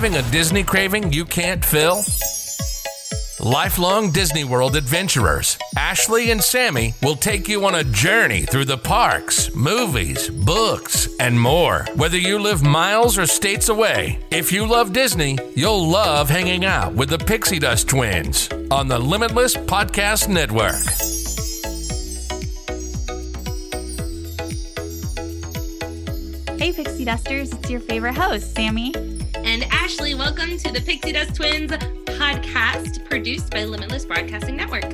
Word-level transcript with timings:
Having 0.00 0.16
a 0.16 0.30
Disney 0.30 0.62
craving 0.64 1.12
you 1.12 1.26
can't 1.26 1.62
fill? 1.62 2.02
Lifelong 3.38 4.10
Disney 4.10 4.44
World 4.44 4.74
adventurers, 4.74 5.58
Ashley 5.76 6.30
and 6.30 6.42
Sammy 6.42 6.94
will 7.02 7.16
take 7.16 7.48
you 7.48 7.66
on 7.66 7.74
a 7.74 7.84
journey 7.84 8.46
through 8.46 8.64
the 8.64 8.78
parks, 8.78 9.54
movies, 9.54 10.30
books, 10.30 11.06
and 11.20 11.38
more. 11.38 11.84
Whether 11.96 12.16
you 12.16 12.38
live 12.38 12.62
miles 12.62 13.18
or 13.18 13.26
states 13.26 13.68
away, 13.68 14.18
if 14.30 14.50
you 14.50 14.66
love 14.66 14.94
Disney, 14.94 15.36
you'll 15.54 15.86
love 15.86 16.30
hanging 16.30 16.64
out 16.64 16.94
with 16.94 17.10
the 17.10 17.18
Pixie 17.18 17.58
Dust 17.58 17.86
twins 17.86 18.48
on 18.70 18.88
the 18.88 18.98
Limitless 18.98 19.54
Podcast 19.54 20.30
Network. 20.30 20.80
Hey, 26.58 26.72
Pixie 26.72 27.04
Dusters. 27.04 27.52
It's 27.52 27.68
your 27.68 27.80
favorite 27.80 28.14
host, 28.14 28.54
Sammy. 28.54 28.94
And 29.60 29.72
Ashley, 29.74 30.14
welcome 30.14 30.56
to 30.56 30.72
the 30.72 30.80
Pixie 30.80 31.12
Dust 31.12 31.34
Twins 31.34 31.70
podcast 31.70 33.04
produced 33.04 33.50
by 33.50 33.64
Limitless 33.64 34.06
Broadcasting 34.06 34.56
Network. 34.56 34.90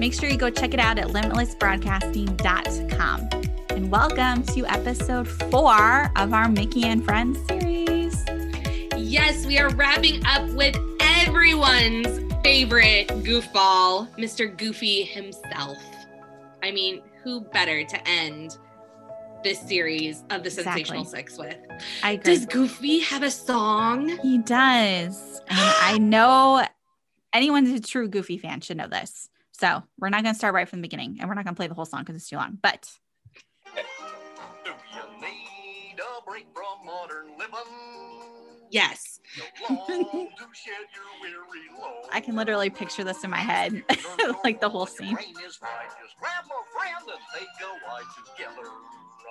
Make 0.00 0.14
sure 0.14 0.30
you 0.30 0.38
go 0.38 0.48
check 0.48 0.72
it 0.72 0.80
out 0.80 0.98
at 0.98 1.08
limitlessbroadcasting.com. 1.08 3.28
And 3.68 3.90
welcome 3.90 4.44
to 4.54 4.64
episode 4.64 5.28
four 5.28 6.10
of 6.16 6.32
our 6.32 6.48
Mickey 6.48 6.84
and 6.84 7.04
Friends 7.04 7.38
series. 7.46 8.24
Yes, 8.96 9.44
we 9.44 9.58
are 9.58 9.68
wrapping 9.74 10.24
up 10.24 10.48
with 10.52 10.74
everyone's 10.98 12.18
favorite 12.42 13.08
goofball, 13.08 14.08
Mr. 14.16 14.56
Goofy 14.56 15.02
himself. 15.02 15.76
I 16.62 16.70
mean, 16.70 17.02
who 17.22 17.42
better 17.42 17.84
to 17.84 18.08
end 18.08 18.56
this 19.42 19.60
series 19.60 20.22
of 20.30 20.42
the 20.42 20.48
Exactly. 20.48 20.84
Sensational 20.84 21.04
Six 21.04 21.38
with? 21.38 21.56
I 22.02 22.12
agree. 22.12 22.34
Does 22.34 22.46
Goofy 22.46 23.00
have 23.00 23.22
a 23.22 23.30
song? 23.30 24.08
he 24.22 24.38
does. 24.38 25.40
And 25.48 25.58
I 25.82 25.98
know 25.98 26.64
anyone 27.32 27.66
who's 27.66 27.80
a 27.80 27.82
true 27.82 28.08
Goofy 28.08 28.38
fan 28.38 28.60
should 28.60 28.76
know 28.76 28.88
this. 28.88 29.28
So 29.52 29.82
we're 29.98 30.08
not 30.08 30.22
going 30.22 30.34
to 30.34 30.38
start 30.38 30.54
right 30.54 30.68
from 30.68 30.80
the 30.80 30.82
beginning 30.88 31.18
and 31.20 31.28
we're 31.28 31.34
not 31.34 31.44
going 31.44 31.54
to 31.54 31.58
play 31.58 31.66
the 31.68 31.74
whole 31.74 31.84
song 31.84 32.00
because 32.00 32.16
it's 32.16 32.28
too 32.28 32.36
long. 32.36 32.58
But 32.62 32.90
Do 33.74 33.80
you 33.80 35.22
need 35.26 35.96
a 36.00 36.24
break 36.28 36.46
from 36.54 36.84
modern 36.86 37.28
living? 37.38 37.58
Yes. 38.70 39.20
No 39.68 39.76
long 39.78 40.28
to 40.38 40.46
shed 40.54 40.86
your 40.94 41.04
weary 41.20 41.68
load. 41.78 42.08
I 42.10 42.20
can 42.20 42.34
literally 42.36 42.70
picture 42.70 43.04
this 43.04 43.22
in 43.22 43.28
my 43.30 43.36
head, 43.36 43.84
like 44.44 44.60
the 44.62 44.68
whole 44.70 44.86
scene. 44.86 45.16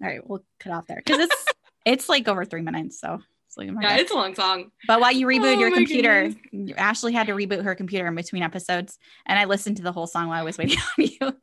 All 0.01 0.07
right, 0.07 0.27
we'll 0.27 0.43
cut 0.59 0.73
off 0.73 0.87
there 0.87 1.01
because 1.03 1.19
it's 1.19 1.45
it's 1.85 2.09
like 2.09 2.27
over 2.27 2.45
three 2.45 2.61
minutes. 2.61 2.99
So, 2.99 3.19
you 3.65 3.71
oh 3.71 3.73
might 3.75 3.83
yeah, 3.83 3.89
have- 3.91 3.99
it's 4.01 4.11
a 4.11 4.15
long 4.15 4.35
song. 4.35 4.71
but 4.87 4.99
while 4.99 5.11
you 5.11 5.25
reboot 5.27 5.55
Oh 5.55 5.59
your 5.59 5.71
computer, 5.71 6.31
Ashley 6.77 7.13
had 7.13 7.27
to 7.27 7.33
reboot 7.33 7.63
her 7.63 7.75
computer 7.75 8.07
in 8.07 8.15
between 8.15 8.43
episodes, 8.43 8.97
and 9.25 9.37
I 9.39 9.45
listened 9.45 9.77
to 9.77 9.83
the 9.83 9.91
whole 9.91 10.07
song 10.07 10.27
while 10.27 10.39
I 10.39 10.43
was 10.43 10.57
waiting 10.57 10.77
on 10.99 11.05
you. 11.05 11.33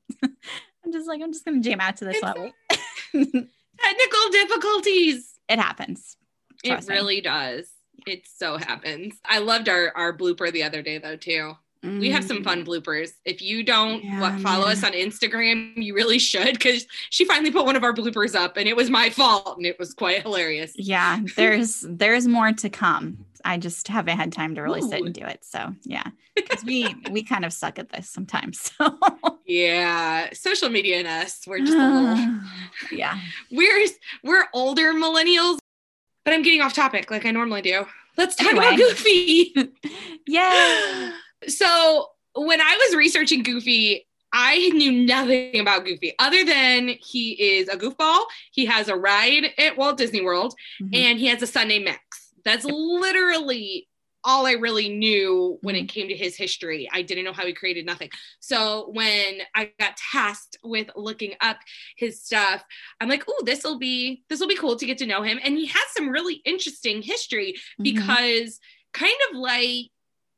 I'm 0.85 0.93
just 0.93 1.09
like, 1.09 1.21
I'm 1.23 1.33
just 1.33 1.45
gonna 1.45 1.61
jam 1.61 1.81
out 1.81 1.97
to 1.99 2.05
this 2.05 2.23
level. 2.23 2.51
Technical 3.13 4.31
difficulties. 4.33 5.35
it 5.49 5.59
happens. 5.59 6.17
It 6.63 6.69
Trust 6.71 6.89
me. 6.89 6.95
really 6.95 7.21
does. 7.21 7.69
It 8.07 8.27
so 8.27 8.57
happens. 8.57 9.15
I 9.25 9.39
loved 9.39 9.69
our 9.69 9.93
our 9.95 10.17
blooper 10.17 10.53
the 10.53 10.63
other 10.65 10.83
day 10.83 10.99
though 10.99 11.17
too. 11.17 11.55
We 11.85 12.11
have 12.11 12.25
some 12.25 12.43
fun 12.43 12.65
mm. 12.65 12.67
bloopers. 12.67 13.13
If 13.25 13.43
you 13.43 13.63
don't 13.63 14.03
Yeah, 14.03 14.21
what, 14.21 14.41
follow 14.41 14.67
us 14.67 14.83
on 14.83 14.93
Instagram, 14.93 15.73
you 15.77 15.95
really 15.95 16.19
should 16.19 16.55
because 16.55 16.87
she 17.11 17.25
finally 17.25 17.51
put 17.51 17.67
one 17.67 17.77
of 17.77 17.85
our 17.85 17.93
bloopers 17.93 18.35
up 18.35 18.57
and 18.57 18.67
it 18.67 18.75
was 18.75 18.91
my 18.91 19.11
fault 19.11 19.57
and 19.59 19.67
it 19.67 19.79
was 19.79 19.93
quite 19.93 20.23
hilarious. 20.23 20.73
Yeah, 20.77 21.21
there's 21.37 21.85
there's 21.89 22.27
more 22.27 22.53
to 22.53 22.71
come. 22.71 23.27
I 23.45 23.59
just 23.59 23.89
haven't 23.89 24.17
had 24.17 24.33
time 24.33 24.55
to 24.55 24.63
really 24.63 24.81
sit 24.81 25.05
and 25.05 25.13
do 25.13 25.25
it. 25.27 25.45
So 25.45 25.75
yeah, 25.83 26.05
because 26.35 26.65
we 26.65 26.95
we 27.11 27.23
kind 27.23 27.45
of 27.45 27.53
suck 27.53 27.79
at 27.79 27.91
this 27.91 28.09
sometimes. 28.09 28.73
So 28.81 28.99
Yeah, 29.47 30.31
social 30.33 30.71
media 30.71 30.99
and 30.99 31.07
us, 31.07 31.43
we're 31.47 31.59
just 31.59 31.75
a 31.75 31.89
little 32.01 32.41
yeah. 32.91 33.19
we're 33.51 33.87
we're 34.23 34.47
older 34.55 34.95
millennials. 34.95 35.59
But 36.25 36.33
I'm 36.33 36.43
getting 36.43 36.63
off 36.63 36.73
topic 36.73 37.11
like 37.11 37.27
I 37.27 37.31
normally 37.31 37.61
do. 37.61 37.87
Let's 38.17 38.37
talk 38.37 38.53
about 38.53 38.77
Goofy. 38.77 39.55
Yay. 40.27 41.13
So 41.49 42.09
when 42.35 42.61
I 42.61 42.77
was 42.87 42.97
researching 42.97 43.43
Goofy, 43.43 44.07
I 44.33 44.71
knew 44.71 44.91
nothing 44.91 45.61
about 45.61 45.85
Goofy 45.85 46.13
other 46.19 46.45
than 46.45 46.89
he 46.89 47.33
is 47.41 47.69
a 47.69 47.77
goofball. 47.77 48.25
He 48.51 48.67
has 48.67 48.89
a 48.89 48.97
ride 48.97 49.53
at 49.59 49.77
Walt 49.77 49.97
Disney 49.97 50.21
World, 50.21 50.55
Mhm. 50.83 50.91
and 50.93 51.19
he 51.19 51.27
has 51.27 51.41
a 51.43 51.47
son 51.47 51.69
named 51.69 51.85
Max. 51.85 52.33
That's 52.45 52.65
literally 52.65 53.89
all 54.27 54.47
I 54.47 54.53
really 54.53 54.89
knew 54.89 55.59
when 55.61 55.77
it 55.77 55.87
came 55.87 56.09
to 56.09 56.17
his 56.17 56.35
history. 56.35 56.89
I 56.91 57.03
didn't 57.03 57.25
know 57.25 57.33
how 57.35 57.47
he 57.47 57.53
created 57.53 57.85
nothing. 57.85 58.11
So 58.41 58.89
when 58.93 59.43
I 59.55 59.71
got 59.79 59.99
tasked 59.99 60.57
with 60.65 60.91
looking 60.97 61.35
up 61.43 61.59
his 61.97 62.23
stuff, 62.23 62.65
I'm 63.01 63.09
like, 63.09 63.23
"Oh, 63.29 63.43
this 63.45 63.63
will 63.63 63.79
be 63.79 64.23
this 64.31 64.41
will 64.41 64.49
be 64.49 64.57
cool 64.57 64.77
to 64.77 64.87
get 64.87 64.99
to 64.99 65.07
know 65.07 65.23
him." 65.23 65.39
And 65.45 65.59
he 65.59 65.67
has 65.67 65.83
some 65.93 66.09
really 66.09 66.37
interesting 66.47 67.03
history 67.03 67.55
Mhm. 67.79 67.85
because 67.85 68.61
kind 68.95 69.17
of 69.31 69.37
like 69.37 69.91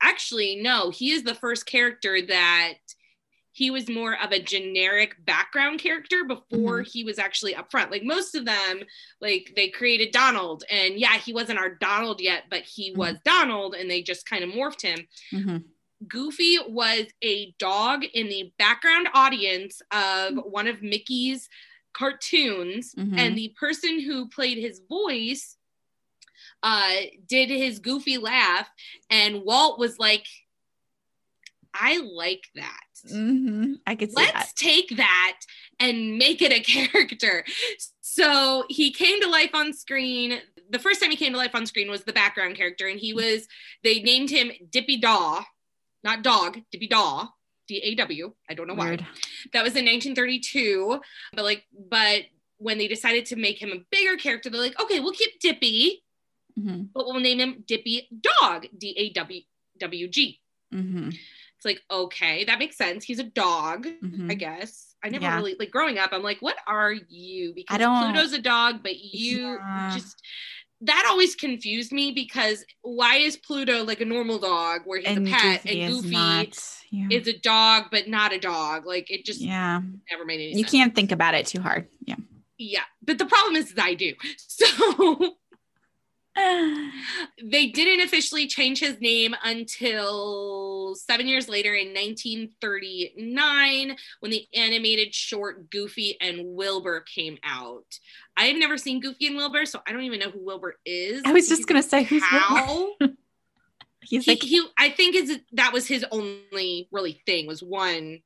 actually 0.07 0.57
no 0.57 0.91
he 0.91 1.11
is 1.11 1.23
the 1.23 1.35
first 1.35 1.67
character 1.67 2.21
that 2.23 2.75
he 3.57 3.71
was 3.71 3.89
more 3.89 4.15
of 4.23 4.33
a 4.33 4.43
generic 4.43 5.17
background 5.25 5.81
character 5.81 6.25
before 6.25 6.81
mm-hmm. 6.81 6.91
he 6.93 7.05
was 7.05 7.19
actually 7.19 7.55
up 7.55 7.71
front. 7.71 7.91
Like 7.91 8.03
most 8.03 8.35
of 8.35 8.45
them 8.45 8.83
like 9.23 9.55
they 9.57 9.69
created 9.69 10.13
donald 10.13 10.63
and 10.71 10.99
yeah 10.99 11.17
he 11.17 11.33
wasn't 11.33 11.59
our 11.59 11.75
donald 11.77 12.21
yet 12.21 12.43
but 12.51 12.61
he 12.61 12.91
mm-hmm. 12.91 12.99
was 12.99 13.17
donald 13.25 13.75
and 13.75 13.91
they 13.91 14.03
just 14.03 14.29
kind 14.29 14.45
of 14.45 14.51
morphed 14.51 14.83
him. 14.83 15.07
Mhm. 15.33 15.65
Goofy 16.07 16.59
was 16.69 17.07
a 17.23 17.55
dog 17.59 18.05
in 18.05 18.29
the 18.29 18.53
background 18.59 19.09
audience 19.15 19.81
of 19.91 20.33
mm-hmm. 20.35 20.39
one 20.41 20.67
of 20.67 20.83
Mickey's 20.83 21.49
cartoons, 21.95 22.95
and 22.99 23.35
the 23.35 23.55
person 23.59 23.99
who 23.99 24.29
played 24.29 24.59
his 24.59 24.83
voice 24.87 25.57
uh, 26.67 26.91
did 27.29 27.49
his 27.49 27.79
Goofy 27.79 28.19
laugh, 28.19 28.69
and 29.09 29.43
Walt 29.45 29.79
was 29.79 30.01
like, 30.01 30.27
I 31.73 31.99
like 31.99 32.45
that. 32.57 32.81
hmm 33.09 33.75
I 33.87 33.95
could 33.95 34.09
see 34.11 34.17
Let's 34.17 34.33
that. 34.33 34.57
take 34.57 34.97
that 34.97 35.39
and 35.79 36.19
make 36.19 36.43
it 36.43 36.51
a 36.51 36.59
character. 36.91 37.45
So 38.01 38.65
he 38.69 38.91
came 38.91 39.21
to 39.21 39.29
life 39.29 39.51
on 39.55 39.73
screen. 39.73 40.41
The 40.71 40.81
first 40.81 41.01
time 41.01 41.11
he 41.11 41.17
came 41.17 41.33
to 41.33 41.39
life 41.39 41.55
on 41.55 41.67
screen 41.67 41.89
was 41.89 42.03
the 42.03 42.13
background 42.13 42.57
character, 42.57 42.89
and 42.89 42.99
he 42.99 43.13
was, 43.13 43.47
they 43.85 44.01
named 44.01 44.31
him 44.31 44.51
Dippy 44.71 44.97
Daw, 44.97 45.45
not 46.03 46.23
dog, 46.23 46.59
Dippy 46.73 46.89
Daw, 46.89 47.29
D 47.69 47.77
A 47.85 47.95
W. 47.95 48.33
I 48.51 48.55
don't 48.55 48.67
know 48.67 48.75
why. 48.75 48.89
Weird. 48.89 49.07
That 49.53 49.63
was 49.63 49.77
in 49.77 49.85
1932. 49.85 51.01
But 51.33 51.45
like, 51.45 51.65
but 51.91 52.23
when 52.59 52.79
they 52.79 52.89
decided 52.89 53.27
to 53.27 53.37
make 53.37 53.63
him 53.63 53.71
a 53.71 53.85
bigger 53.93 54.17
character, 54.17 54.51
they're 54.51 54.61
like, 54.61 54.81
okay, 54.83 54.99
we'll 54.99 55.13
keep 55.13 55.39
Dippy, 55.41 56.03
hmm 56.61 56.83
but 56.95 57.05
we'll 57.07 57.21
name 57.21 57.39
him 57.41 57.65
Dippy 57.67 58.09
Dog, 58.41 58.67
D 58.77 58.95
A 58.97 59.11
W 59.13 59.41
W 59.79 60.09
G. 60.09 60.41
hmm 60.73 61.09
It's 61.11 61.65
like, 61.65 61.81
okay, 61.91 62.45
that 62.45 62.59
makes 62.59 62.77
sense. 62.77 63.05
He's 63.05 63.19
a 63.19 63.25
dog, 63.25 63.87
hmm 64.01 64.31
I 64.31 64.35
guess. 64.35 64.95
I 65.05 65.09
never 65.11 65.25
Yeah. 65.25 65.37
really 65.37 65.57
like 65.59 65.71
growing 65.71 65.99
up. 65.99 66.11
I'm 66.13 66.23
like, 66.23 66.41
what 66.41 66.57
are 66.67 66.93
you? 66.93 67.53
Because 67.55 67.79
don't- 67.79 68.03
Pluto's 68.13 68.33
a 68.33 68.41
dog, 68.41 68.83
but 68.83 68.97
you 68.99 69.55
Yeah. 69.55 69.91
just 69.95 70.17
that 70.83 71.07
always 71.09 71.35
confused 71.35 71.91
me 71.91 72.13
because 72.13 72.63
why 72.83 73.17
is 73.17 73.39
Pluto 73.39 73.83
like 73.85 74.03
a 74.03 74.05
normal 74.05 74.39
dog 74.39 74.83
where 74.85 74.99
he's 74.99 75.09
And 75.09 75.27
a 75.27 75.31
pet 75.31 75.63
Goofy 75.63 75.83
and 75.83 75.91
is 75.95 76.03
Goofy 76.03 76.15
not. 76.15 76.59
Yeah. 76.91 77.09
is 77.11 77.27
a 77.29 77.39
dog 77.39 77.85
but 77.91 78.09
not 78.09 78.33
a 78.35 78.39
dog? 78.39 78.85
Like 78.87 79.11
it 79.11 79.25
just 79.25 79.41
yeah. 79.41 79.81
never 80.11 80.25
made 80.27 80.35
any 80.41 80.51
You 80.53 80.65
sense. 80.65 80.71
can't 80.73 80.95
think 80.95 81.13
about 81.13 81.35
it 81.35 81.47
too 81.47 81.61
hard. 81.63 81.89
Yeah. 82.05 82.17
Yeah, 82.59 82.85
but 83.03 83.17
the 83.19 83.27
problem 83.27 83.57
is, 83.57 83.71
is 83.73 83.79
I 83.79 83.95
do. 83.95 84.13
So 84.49 85.37
they 87.43 87.69
didn't 87.69 88.05
officially 88.05 88.47
change 88.47 88.81
his 88.81 89.01
name 89.01 89.35
until 89.43 90.95
seven 90.95 91.27
years 91.27 91.49
later 91.49 91.75
in 91.75 91.89
1939 91.89 93.97
when 94.21 94.31
the 94.31 94.47
animated 94.55 95.15
short 95.15 95.71
Goofy 95.71 96.19
and 96.21 96.43
Wilbur 96.45 97.01
came 97.01 97.39
out. 97.43 97.87
I 98.37 98.47
have 98.47 98.59
never 98.59 98.77
seen 98.77 99.01
Goofy 99.01 99.29
and 99.29 99.37
Wilbur, 99.37 99.65
so 99.65 99.81
I 99.87 99.93
don't 99.93 100.03
even 100.03 100.21
know 100.21 100.31
who 100.31 100.45
Wilbur 100.45 100.77
is. 100.85 101.23
I 101.25 101.33
was 101.33 101.49
just 101.49 101.67
gonna 101.67 101.83
say 101.83 102.03
who's 102.03 102.23
Wilbur? 102.31 102.91
He's 104.03 104.25
he, 104.25 104.31
like 104.31 104.43
he 104.43 104.65
I 104.79 104.91
think 104.91 105.17
is 105.17 105.41
that 105.53 105.73
was 105.73 105.89
his 105.89 106.05
only 106.13 106.89
really 106.93 107.21
thing 107.27 107.47
was 107.47 107.63
one 107.63 108.21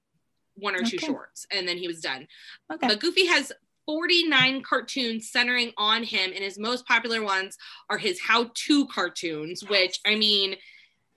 one 0.57 0.75
or 0.75 0.83
two 0.83 0.99
shorts 0.99 1.47
and 1.51 1.67
then 1.67 1.79
he 1.79 1.87
was 1.87 2.01
done. 2.01 2.27
okay. 2.71 2.89
But 2.89 3.01
Goofy 3.01 3.27
has 3.27 3.51
49 3.91 4.63
cartoons 4.63 5.33
centering 5.33 5.73
on 5.77 6.05
him, 6.05 6.31
and 6.33 6.45
his 6.45 6.61
most 6.61 6.87
popular 6.87 7.25
ones 7.25 7.59
are 7.89 7.99
his 7.99 8.21
how-to 8.21 8.87
cartoons, 8.87 9.65
which 9.65 9.99
I 10.07 10.15
mean, 10.15 10.55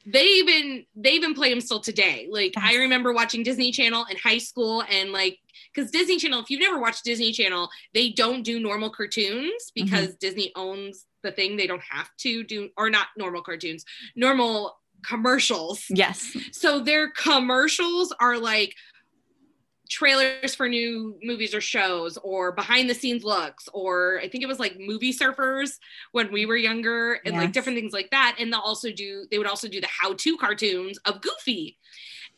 they 0.07 0.25
even 0.25 0.83
they 0.95 1.11
even 1.11 1.35
play 1.35 1.51
them 1.51 1.61
still 1.61 1.81
today. 1.81 2.27
Like 2.31 2.55
I 2.57 2.77
remember 2.77 3.13
watching 3.13 3.43
Disney 3.43 3.71
Channel 3.71 4.07
in 4.09 4.17
high 4.17 4.39
school, 4.39 4.83
and 4.89 5.11
like 5.11 5.37
because 5.71 5.91
Disney 5.91 6.17
Channel, 6.17 6.39
if 6.39 6.49
you've 6.49 6.61
never 6.61 6.79
watched 6.79 7.03
Disney 7.03 7.31
Channel, 7.31 7.69
they 7.93 8.09
don't 8.09 8.41
do 8.41 8.59
normal 8.59 8.89
cartoons 8.89 9.51
mm-hmm. 9.51 9.85
because 9.85 10.15
Disney 10.15 10.51
owns 10.55 11.05
the 11.21 11.31
thing. 11.31 11.57
They 11.57 11.67
don't 11.67 11.83
have 11.87 12.09
to 12.21 12.43
do 12.43 12.69
or 12.75 12.89
not 12.89 13.09
normal 13.15 13.43
cartoons, 13.43 13.85
normal 14.15 14.79
commercials. 15.05 15.85
yes. 15.89 16.35
So 16.53 16.79
their 16.79 17.11
commercials 17.11 18.11
are 18.19 18.39
like 18.39 18.73
trailers 19.93 20.55
for 20.55 20.67
new 20.67 21.15
movies 21.21 21.53
or 21.53 21.61
shows 21.61 22.17
or 22.23 22.51
behind 22.51 22.89
the 22.89 22.95
scenes 22.95 23.23
looks 23.23 23.69
or 23.73 24.19
I 24.23 24.27
think 24.27 24.43
it 24.43 24.47
was 24.47 24.57
like 24.59 24.79
movie 24.79 25.13
surfers 25.13 25.77
when 26.13 26.31
we 26.31 26.47
were 26.47 26.57
younger 26.57 27.19
and 27.23 27.37
like 27.37 27.51
different 27.51 27.77
things 27.77 27.93
like 27.93 28.09
that 28.09 28.37
and 28.39 28.51
they'll 28.51 28.59
also 28.59 28.91
do 28.91 29.27
they 29.29 29.37
would 29.37 29.45
also 29.45 29.67
do 29.67 29.79
the 29.79 29.87
how-to 29.87 30.35
cartoons 30.37 30.97
of 31.05 31.21
Goofy. 31.21 31.77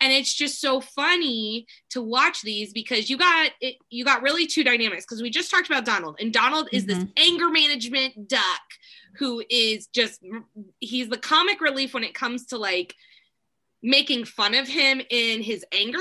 And 0.02 0.12
it's 0.12 0.34
just 0.34 0.60
so 0.60 0.82
funny 0.82 1.66
to 1.92 2.02
watch 2.02 2.42
these 2.42 2.74
because 2.74 3.10
you 3.10 3.16
got 3.16 3.52
it 3.62 3.78
you 3.90 4.04
got 4.04 4.22
really 4.22 4.48
two 4.48 4.66
dynamics 4.66 5.06
because 5.06 5.22
we 5.22 5.30
just 5.30 5.50
talked 5.50 5.68
about 5.68 5.86
Donald 5.86 6.18
and 6.20 6.34
Donald 6.34 6.68
is 6.74 6.86
this 6.86 6.98
mm-hmm. 6.98 7.12
anger 7.16 7.48
management 7.48 8.28
duck 8.28 8.66
who 9.18 9.42
is 9.50 9.88
just 9.88 10.22
he's 10.82 11.08
the 11.08 11.18
comic 11.18 11.62
relief 11.62 11.94
when 11.94 12.04
it 12.04 12.14
comes 12.14 12.48
to 12.48 12.58
like 12.58 12.96
making 13.82 14.26
fun 14.26 14.56
of 14.56 14.68
him 14.68 15.02
in 15.10 15.42
his 15.42 15.64
anger. 15.72 16.00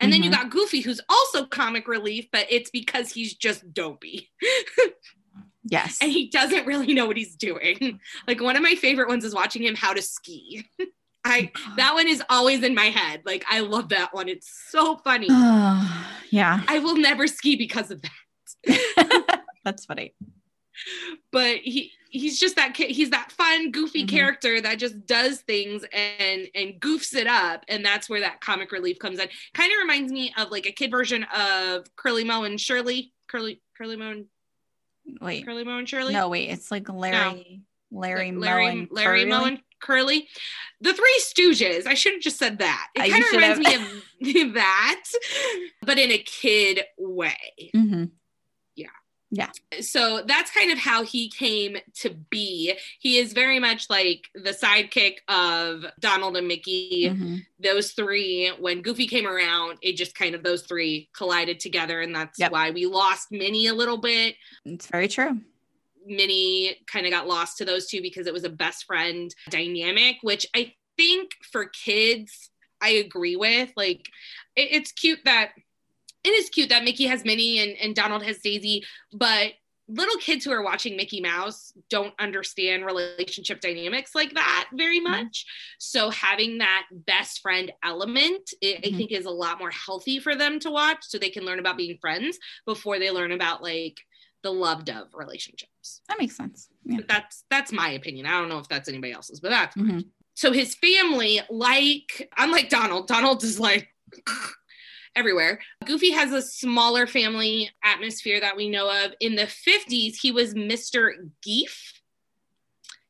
And 0.00 0.12
then 0.12 0.22
you 0.22 0.30
mm-hmm. 0.30 0.42
got 0.42 0.50
Goofy, 0.50 0.80
who's 0.80 1.00
also 1.08 1.46
comic 1.46 1.88
relief, 1.88 2.26
but 2.32 2.46
it's 2.50 2.70
because 2.70 3.10
he's 3.10 3.34
just 3.34 3.72
dopey 3.72 4.30
Yes. 5.64 5.98
and 6.02 6.10
he 6.10 6.28
doesn't 6.28 6.66
really 6.66 6.92
know 6.92 7.06
what 7.06 7.16
he's 7.16 7.36
doing. 7.36 8.00
Like 8.28 8.42
one 8.42 8.56
of 8.56 8.62
my 8.62 8.74
favorite 8.74 9.08
ones 9.08 9.24
is 9.24 9.34
watching 9.34 9.62
him 9.62 9.74
how 9.74 9.94
to 9.94 10.02
ski. 10.02 10.66
I 11.24 11.50
that 11.76 11.94
one 11.94 12.06
is 12.06 12.22
always 12.28 12.62
in 12.62 12.74
my 12.74 12.86
head. 12.86 13.22
Like 13.24 13.44
I 13.50 13.60
love 13.60 13.88
that 13.90 14.12
one. 14.12 14.28
It's 14.28 14.52
so 14.70 14.96
funny. 14.96 15.28
Oh, 15.30 16.06
yeah. 16.30 16.62
I 16.68 16.78
will 16.80 16.96
never 16.96 17.26
ski 17.26 17.56
because 17.56 17.90
of 17.90 18.02
that. 18.02 19.42
That's 19.64 19.84
funny. 19.86 20.14
but 21.32 21.58
he 21.58 21.92
he's 22.14 22.38
just 22.38 22.54
that 22.56 22.74
kid 22.74 22.90
he's 22.90 23.10
that 23.10 23.32
fun 23.32 23.70
goofy 23.72 24.04
Mhm. 24.04 24.08
character 24.08 24.60
that 24.60 24.78
just 24.78 25.04
does 25.04 25.40
things 25.40 25.84
and 25.92 26.48
and 26.54 26.80
goofs 26.80 27.12
it 27.14 27.26
up 27.26 27.64
and 27.68 27.84
that's 27.84 28.08
where 28.08 28.20
that 28.20 28.40
comic 28.40 28.70
relief 28.70 28.98
comes 29.00 29.18
in 29.18 29.28
kind 29.52 29.72
of 29.72 29.78
reminds 29.80 30.12
me 30.12 30.32
of 30.38 30.50
like 30.52 30.64
a 30.64 30.70
kid 30.72 30.90
version 30.92 31.24
of 31.36 31.84
curly 31.96 32.22
mo 32.22 32.44
and 32.44 32.60
shirley 32.60 33.12
curly 33.28 33.60
curly 33.76 33.96
mo 33.96 34.10
and 34.12 34.26
Wait. 35.20 35.44
curly 35.44 35.64
mo 35.64 35.76
and 35.78 35.88
shirley 35.88 36.12
No, 36.14 36.28
wait. 36.28 36.48
It's 36.50 36.70
like 36.70 36.88
Larry, 36.88 37.60
Larry, 37.90 38.26
Like 38.30 38.34
Moe, 38.34 38.40
larry 38.40 38.68
and 38.68 38.88
larry 38.92 39.24
mo 39.24 39.44
and 39.44 39.60
curly 39.80 40.28
the 40.80 40.94
three 40.94 41.20
stooges 41.20 41.86
i 41.86 41.94
should 41.94 42.12
have 42.14 42.22
just 42.22 42.38
said 42.38 42.58
that 42.60 42.88
Uh, 42.98 43.02
it 43.04 43.10
kind 43.10 43.24
of 43.24 43.30
reminds 43.32 43.66
have. 43.68 43.92
me 44.20 44.40
of 44.42 44.54
that 44.54 45.04
but 45.82 45.98
in 45.98 46.10
a 46.12 46.18
kid 46.18 46.80
way 46.96 47.36
Mhm. 49.34 49.82
so 49.84 50.22
that's 50.26 50.50
kind 50.50 50.70
of 50.70 50.78
how 50.78 51.02
he 51.02 51.28
came 51.28 51.76
to 52.00 52.10
be. 52.10 52.74
He 52.98 53.18
is 53.18 53.32
very 53.32 53.58
much 53.58 53.88
like 53.90 54.28
the 54.34 54.50
sidekick 54.50 55.18
of 55.28 55.84
Donald 56.00 56.36
and 56.36 56.46
Mickey. 56.48 57.10
Mhm. 57.10 57.44
Those 57.58 57.92
three, 57.92 58.48
when 58.58 58.82
Goofy 58.82 59.06
came 59.06 59.26
around, 59.26 59.78
it 59.82 59.96
just 59.96 60.14
kind 60.14 60.34
of 60.34 60.42
those 60.42 60.62
three 60.62 61.08
collided 61.12 61.60
together, 61.60 62.00
and 62.00 62.14
that's 62.14 62.38
Yep. 62.38 62.52
why 62.52 62.70
we 62.70 62.86
lost 62.86 63.30
Minnie 63.32 63.66
a 63.66 63.74
little 63.74 63.98
bit. 63.98 64.36
It's 64.64 64.86
very 64.86 65.08
true. 65.08 65.40
Minnie 66.06 66.76
kind 66.86 67.06
of 67.06 67.10
got 67.12 67.26
lost 67.26 67.56
to 67.58 67.64
those 67.64 67.86
two 67.88 68.02
because 68.02 68.26
it 68.26 68.32
was 68.32 68.44
a 68.44 68.50
best 68.50 68.84
friend 68.84 69.34
dynamic, 69.48 70.18
which 70.22 70.46
I 70.54 70.74
think 70.96 71.32
for 71.50 71.66
kids, 71.66 72.50
I 72.80 72.90
agree 72.90 73.36
with. 73.36 73.72
Like, 73.76 74.08
it- 74.54 74.68
it's 74.72 74.92
cute 74.92 75.20
that 75.24 75.52
it 76.24 76.30
is 76.30 76.48
cute 76.50 76.70
that 76.70 76.84
Mickey 76.84 77.04
has 77.06 77.24
Minnie 77.24 77.58
and, 77.60 77.76
and 77.78 77.94
Donald 77.94 78.22
has 78.24 78.38
Daisy, 78.40 78.84
but 79.12 79.52
little 79.86 80.16
kids 80.16 80.46
who 80.46 80.50
are 80.50 80.62
watching 80.62 80.96
Mickey 80.96 81.20
Mouse 81.20 81.74
don't 81.90 82.14
understand 82.18 82.86
relationship 82.86 83.60
dynamics 83.60 84.14
like 84.14 84.32
that 84.32 84.70
very 84.72 84.98
much. 84.98 85.44
So 85.78 86.08
having 86.08 86.56
that 86.58 86.86
best 86.90 87.40
friend 87.42 87.70
element, 87.84 88.48
I 88.62 88.78
I 88.82 88.88
Mhm. 88.88 88.96
think, 88.96 89.12
is 89.12 89.26
a 89.26 89.30
lot 89.30 89.58
more 89.58 89.70
healthy 89.70 90.18
for 90.20 90.34
them 90.34 90.58
to 90.60 90.70
watch, 90.70 91.00
so 91.02 91.18
they 91.18 91.28
can 91.28 91.44
learn 91.44 91.58
about 91.58 91.76
being 91.76 91.98
friends 91.98 92.38
before 92.64 92.98
they 92.98 93.10
learn 93.10 93.32
about 93.32 93.62
like 93.62 94.00
the 94.42 94.50
loved 94.52 94.88
of 94.88 95.08
relationships. 95.14 96.00
That 96.08 96.18
makes 96.18 96.36
sense. 96.36 96.68
Yeah. 96.86 96.96
But 96.96 97.08
that's 97.08 97.44
that's 97.50 97.70
my 97.72 97.90
opinion. 97.90 98.24
I 98.24 98.38
don't 98.40 98.48
know 98.48 98.58
if 98.60 98.68
that's 98.68 98.88
anybody 98.88 99.12
else's, 99.12 99.40
but 99.40 99.50
that's 99.50 99.76
Mhm. 99.76 100.08
so 100.32 100.50
his 100.52 100.74
family, 100.76 101.40
like 101.50 102.30
unlike 102.38 102.70
Donald, 102.70 103.06
Donald 103.06 103.44
is 103.44 103.60
like 103.60 103.88
everywhere. 105.16 105.60
Goofy 105.84 106.10
has 106.12 106.32
a 106.32 106.42
smaller 106.42 107.06
family 107.06 107.70
atmosphere 107.82 108.40
that 108.40 108.56
we 108.56 108.68
know 108.68 108.90
of. 109.04 109.12
In 109.20 109.36
the 109.36 109.42
50s, 109.46 110.16
he 110.20 110.32
was 110.32 110.54
Mr. 110.54 111.12
Geef. 111.46 111.92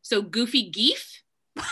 So 0.02 0.22
Goofy 0.22 0.70
Geef. 0.70 1.20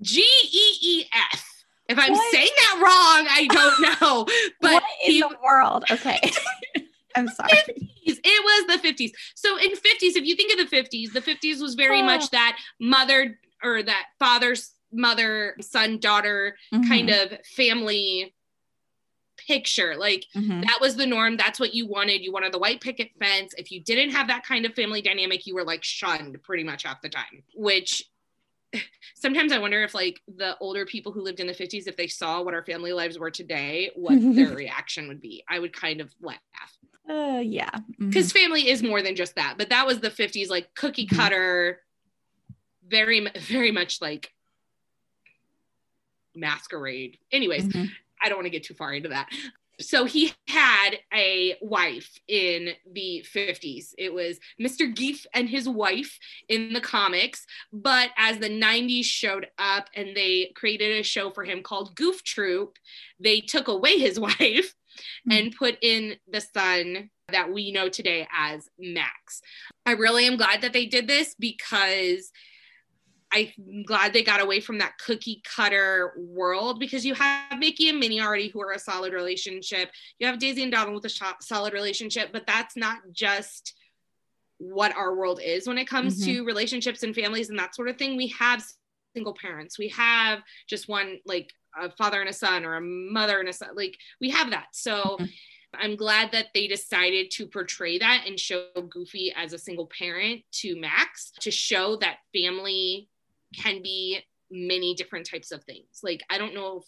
G 0.00 0.20
E 0.20 0.76
E 0.82 1.04
F. 1.32 1.64
If 1.88 1.98
I'm 1.98 2.12
What? 2.12 2.32
saying 2.32 2.48
that 2.56 2.74
wrong, 2.76 3.26
I 3.30 3.46
don't 3.50 4.00
know. 4.00 4.26
But 4.60 4.74
what 4.74 4.82
in 5.04 5.12
he, 5.12 5.20
the 5.20 5.36
world? 5.44 5.84
Okay. 5.90 6.18
I'm 7.16 7.28
sorry. 7.28 7.50
50s. 7.50 7.88
It 8.06 8.68
was 8.68 8.80
the 8.80 8.88
50s. 8.88 9.10
So 9.34 9.58
in 9.58 9.70
50s, 9.72 10.16
if 10.16 10.24
you 10.24 10.34
think 10.34 10.58
of 10.58 10.70
the 10.70 10.76
50s, 10.76 11.12
the 11.12 11.20
50s 11.20 11.60
was 11.60 11.74
very 11.74 12.00
Oh. 12.00 12.04
much 12.04 12.30
that 12.30 12.58
mother 12.80 13.38
or 13.62 13.82
that 13.82 14.06
father's 14.18 14.72
mother, 14.92 15.56
son, 15.60 15.98
daughter 15.98 16.56
mm-hmm. 16.72 16.88
kind 16.88 17.10
of 17.10 17.38
family 17.54 18.34
picture. 19.46 19.96
Like 19.96 20.26
Mhm. 20.34 20.64
that 20.64 20.78
was 20.80 20.96
the 20.96 21.06
norm. 21.06 21.36
That's 21.36 21.58
what 21.60 21.74
you 21.74 21.86
wanted. 21.86 22.22
You 22.22 22.32
wanted 22.32 22.52
the 22.52 22.58
white 22.58 22.80
picket 22.80 23.10
fence. 23.18 23.54
If 23.56 23.70
you 23.70 23.80
didn't 23.80 24.10
have 24.10 24.28
that 24.28 24.44
kind 24.44 24.64
of 24.66 24.74
family 24.74 25.02
dynamic, 25.02 25.46
you 25.46 25.54
were 25.54 25.64
like 25.64 25.82
shunned 25.84 26.42
pretty 26.42 26.64
much 26.64 26.82
half 26.84 27.00
the 27.02 27.08
time, 27.08 27.42
which 27.54 28.04
sometimes 29.14 29.52
I 29.52 29.58
wonder 29.58 29.82
if 29.82 29.94
like 29.94 30.20
the 30.36 30.56
older 30.58 30.86
people 30.86 31.12
who 31.12 31.20
lived 31.22 31.40
in 31.40 31.46
the 31.46 31.52
50s, 31.54 31.86
if 31.86 31.96
they 31.96 32.06
saw 32.06 32.42
what 32.42 32.54
our 32.54 32.64
family 32.64 32.92
lives 32.92 33.18
were 33.18 33.30
today, 33.30 33.90
what 33.94 34.14
their 34.34 34.54
reaction 34.54 35.08
would 35.08 35.20
be. 35.20 35.44
I 35.48 35.58
would 35.58 35.72
kind 35.72 36.00
of 36.00 36.14
laugh 36.20 36.40
Uh, 37.08 37.40
yeah. 37.44 37.70
Mhm. 38.00 38.08
because 38.10 38.32
family 38.32 38.68
is 38.68 38.82
more 38.82 39.02
than 39.02 39.16
just 39.16 39.34
that 39.34 39.54
but 39.58 39.68
that 39.70 39.86
was 39.86 40.00
the 40.00 40.10
50s 40.10 40.48
like 40.48 40.72
cookie 40.74 41.06
Mhm. 41.06 41.16
cutter 41.16 41.82
very 42.86 43.20
mu- 43.20 43.30
very 43.40 43.70
much 43.72 44.00
like 44.00 44.32
masquerade. 46.34 47.18
Anyways, 47.30 47.64
Mhm. 47.68 47.90
I 48.22 48.28
don't 48.28 48.38
want 48.38 48.46
to 48.46 48.50
get 48.50 48.64
too 48.64 48.74
far 48.74 48.92
into 48.92 49.10
that. 49.10 49.28
So 49.80 50.04
he 50.04 50.32
had 50.48 50.98
a 51.12 51.56
wife 51.60 52.18
in 52.28 52.70
the 52.92 53.24
50s. 53.34 53.94
It 53.98 54.12
was 54.12 54.38
Mr. 54.60 54.94
Geef 54.94 55.26
and 55.34 55.48
his 55.48 55.68
wife 55.68 56.18
in 56.48 56.72
the 56.72 56.80
comics. 56.80 57.46
But 57.72 58.10
as 58.16 58.38
the 58.38 58.50
90s 58.50 59.04
showed 59.04 59.48
up 59.58 59.88
and 59.94 60.16
they 60.16 60.52
created 60.54 60.98
a 60.98 61.02
show 61.02 61.30
for 61.30 61.44
him 61.44 61.62
called 61.62 61.96
Goof 61.96 62.22
Troop, 62.22 62.78
they 63.18 63.40
took 63.40 63.68
away 63.68 63.98
his 63.98 64.20
wife 64.20 64.74
hmm. 65.24 65.32
and 65.32 65.56
put 65.56 65.78
in 65.82 66.16
the 66.30 66.40
son 66.40 67.10
that 67.30 67.52
we 67.52 67.72
know 67.72 67.88
today 67.88 68.28
as 68.32 68.68
Max. 68.78 69.40
I 69.86 69.92
really 69.92 70.26
am 70.26 70.36
glad 70.36 70.60
that 70.60 70.72
they 70.72 70.86
did 70.86 71.08
this 71.08 71.34
because 71.38 72.30
I'm 73.32 73.82
glad 73.84 74.12
they 74.12 74.22
got 74.22 74.40
away 74.42 74.60
from 74.60 74.78
that 74.78 74.98
cookie 74.98 75.42
cutter 75.44 76.12
world 76.18 76.78
because 76.78 77.04
you 77.06 77.14
have 77.14 77.58
Mickey 77.58 77.88
and 77.88 77.98
Minnie 77.98 78.20
already 78.20 78.48
who 78.48 78.60
are 78.60 78.72
a 78.72 78.78
solid 78.78 79.12
relationship. 79.12 79.90
You 80.18 80.26
have 80.26 80.38
Daisy 80.38 80.62
and 80.62 80.72
Donald 80.72 80.94
with 80.94 81.04
a 81.06 81.08
sho- 81.08 81.32
solid 81.40 81.72
relationship, 81.72 82.30
but 82.32 82.46
that's 82.46 82.76
not 82.76 82.98
just 83.12 83.74
what 84.58 84.94
our 84.96 85.14
world 85.16 85.40
is 85.42 85.66
when 85.66 85.78
it 85.78 85.86
comes 85.88 86.24
to 86.26 86.44
relationships 86.44 87.02
and 87.02 87.14
families 87.14 87.50
and 87.50 87.58
that 87.58 87.74
sort 87.74 87.88
of 87.88 87.96
thing. 87.96 88.16
We 88.16 88.28
have 88.38 88.62
single 89.14 89.34
parents. 89.34 89.78
We 89.78 89.88
have 89.88 90.40
just 90.68 90.88
one 90.88 91.18
like 91.26 91.50
a 91.80 91.90
father 91.90 92.20
and 92.20 92.28
a 92.30 92.34
son 92.34 92.64
or 92.64 92.76
a 92.76 92.80
mother 92.80 93.40
and 93.40 93.48
a 93.48 93.52
son. 93.52 93.70
Like 93.74 93.96
we 94.20 94.30
have 94.30 94.50
that. 94.50 94.66
So 94.72 95.16
Mhm. 95.18 95.30
I'm 95.74 95.96
glad 95.96 96.32
that 96.32 96.48
they 96.52 96.66
decided 96.66 97.30
to 97.32 97.46
portray 97.46 97.98
that 97.98 98.24
and 98.26 98.38
show 98.38 98.68
Goofy 98.90 99.32
as 99.34 99.54
a 99.54 99.58
single 99.58 99.86
parent 99.86 100.42
to 100.60 100.76
Max 100.78 101.32
to 101.40 101.50
show 101.50 101.96
that 101.96 102.18
family 102.34 103.08
can 103.56 103.82
be 103.82 104.20
many 104.50 104.94
different 104.94 105.28
types 105.28 105.50
of 105.50 105.64
things. 105.64 106.00
Like, 106.02 106.22
I 106.30 106.38
don't 106.38 106.54
know 106.54 106.78
if 106.78 106.84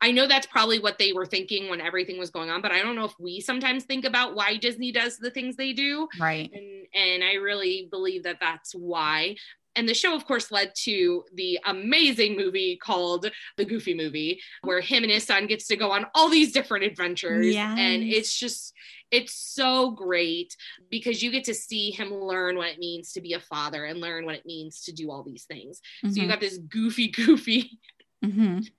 I 0.00 0.10
know 0.10 0.26
that's 0.26 0.46
probably 0.46 0.80
what 0.80 0.98
they 0.98 1.12
were 1.12 1.26
thinking 1.26 1.68
when 1.68 1.80
everything 1.80 2.18
was 2.18 2.30
going 2.30 2.50
on, 2.50 2.60
but 2.60 2.72
I 2.72 2.82
don't 2.82 2.96
know 2.96 3.04
if 3.04 3.14
we 3.20 3.40
sometimes 3.40 3.84
think 3.84 4.04
about 4.04 4.34
why 4.34 4.56
Disney 4.56 4.90
does 4.90 5.18
the 5.18 5.30
things 5.30 5.54
they 5.54 5.72
do. 5.72 6.08
Right. 6.18 6.50
And, 6.52 6.86
and 6.92 7.22
I 7.22 7.34
really 7.34 7.88
believe 7.90 8.24
that 8.24 8.38
that's 8.40 8.72
why. 8.72 9.36
And 9.74 9.88
the 9.88 9.94
show, 9.94 10.14
of 10.14 10.26
course, 10.26 10.50
led 10.50 10.72
to 10.84 11.24
the 11.34 11.58
amazing 11.64 12.36
movie 12.36 12.76
called 12.76 13.30
The 13.56 13.64
Goofy 13.64 13.94
Movie, 13.94 14.40
where 14.62 14.80
him 14.80 15.02
and 15.02 15.12
his 15.12 15.24
son 15.24 15.46
gets 15.46 15.66
to 15.68 15.76
go 15.76 15.90
on 15.90 16.06
all 16.14 16.28
these 16.28 16.52
different 16.52 16.84
adventures. 16.84 17.54
And 17.78 18.02
it's 18.02 18.38
just, 18.38 18.74
it's 19.10 19.34
so 19.34 19.90
great 19.92 20.54
because 20.90 21.22
you 21.22 21.30
get 21.30 21.44
to 21.44 21.54
see 21.54 21.90
him 21.90 22.12
learn 22.12 22.56
what 22.56 22.68
it 22.68 22.78
means 22.78 23.12
to 23.12 23.20
be 23.22 23.32
a 23.32 23.40
father 23.40 23.84
and 23.86 24.00
learn 24.00 24.26
what 24.26 24.34
it 24.34 24.44
means 24.46 24.82
to 24.84 24.92
do 24.92 25.10
all 25.10 25.22
these 25.22 25.44
things. 25.44 25.80
So 26.02 26.08
you 26.20 26.26
Mhm. 26.26 26.28
got 26.28 26.40
this 26.40 26.58
goofy, 26.58 27.08
goofy, 27.26 27.78
Mhm. 28.22 28.70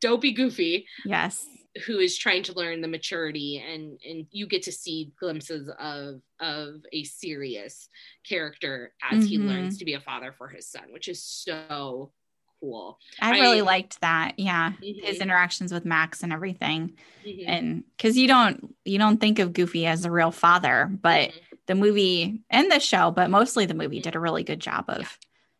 dopey 0.00 0.32
goofy 0.32 0.86
Yes. 1.04 1.44
Who 1.86 1.98
is 1.98 2.18
trying 2.18 2.42
to 2.42 2.52
learn 2.54 2.80
the 2.80 2.88
maturity 2.88 3.58
and 3.58 4.00
and 4.04 4.26
you 4.32 4.46
get 4.46 4.62
to 4.64 4.72
see 4.72 5.12
glimpses 5.18 5.70
of 5.78 6.20
of 6.40 6.80
a 6.92 7.04
serious 7.04 7.88
character 8.28 8.92
as 9.02 9.24
he 9.24 9.38
Mhm. 9.38 9.46
learns 9.46 9.78
to 9.78 9.84
be 9.84 9.94
a 9.94 10.00
father 10.00 10.32
for 10.32 10.48
his 10.48 10.66
son 10.66 10.92
which 10.92 11.06
is 11.08 11.22
so 11.22 12.12
cool 12.60 12.98
I 13.20 13.30
I- 13.36 13.40
really 13.40 13.62
liked 13.62 14.00
that. 14.02 14.34
Yeah. 14.38 14.72
Mhm, 14.82 15.02
His 15.04 15.20
interactions 15.20 15.72
with 15.72 15.84
Max 15.86 16.22
and 16.22 16.32
everything. 16.32 16.98
mhm, 17.24 17.44
And 17.46 17.84
cuz 17.98 18.16
you 18.18 18.26
don't 18.26 18.74
you 18.84 18.98
don't 18.98 19.18
think 19.18 19.38
of 19.38 19.52
Goofy 19.52 19.86
as 19.86 20.04
a 20.04 20.10
real 20.10 20.30
father, 20.32 20.86
but 20.90 21.30
mhm. 21.30 21.42
the 21.66 21.74
movie 21.76 22.42
and 22.50 22.70
the 22.70 22.80
show, 22.80 23.10
but 23.12 23.30
mostly 23.30 23.64
the 23.64 23.74
movie 23.74 24.00
Mhm. 24.00 24.02
did 24.02 24.16
a 24.16 24.20
really 24.20 24.42
good 24.42 24.60
job 24.60 24.86
of 24.88 25.00
Yeah. 25.02 25.06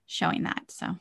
showing 0.06 0.42
that. 0.42 0.70
So, 0.70 0.98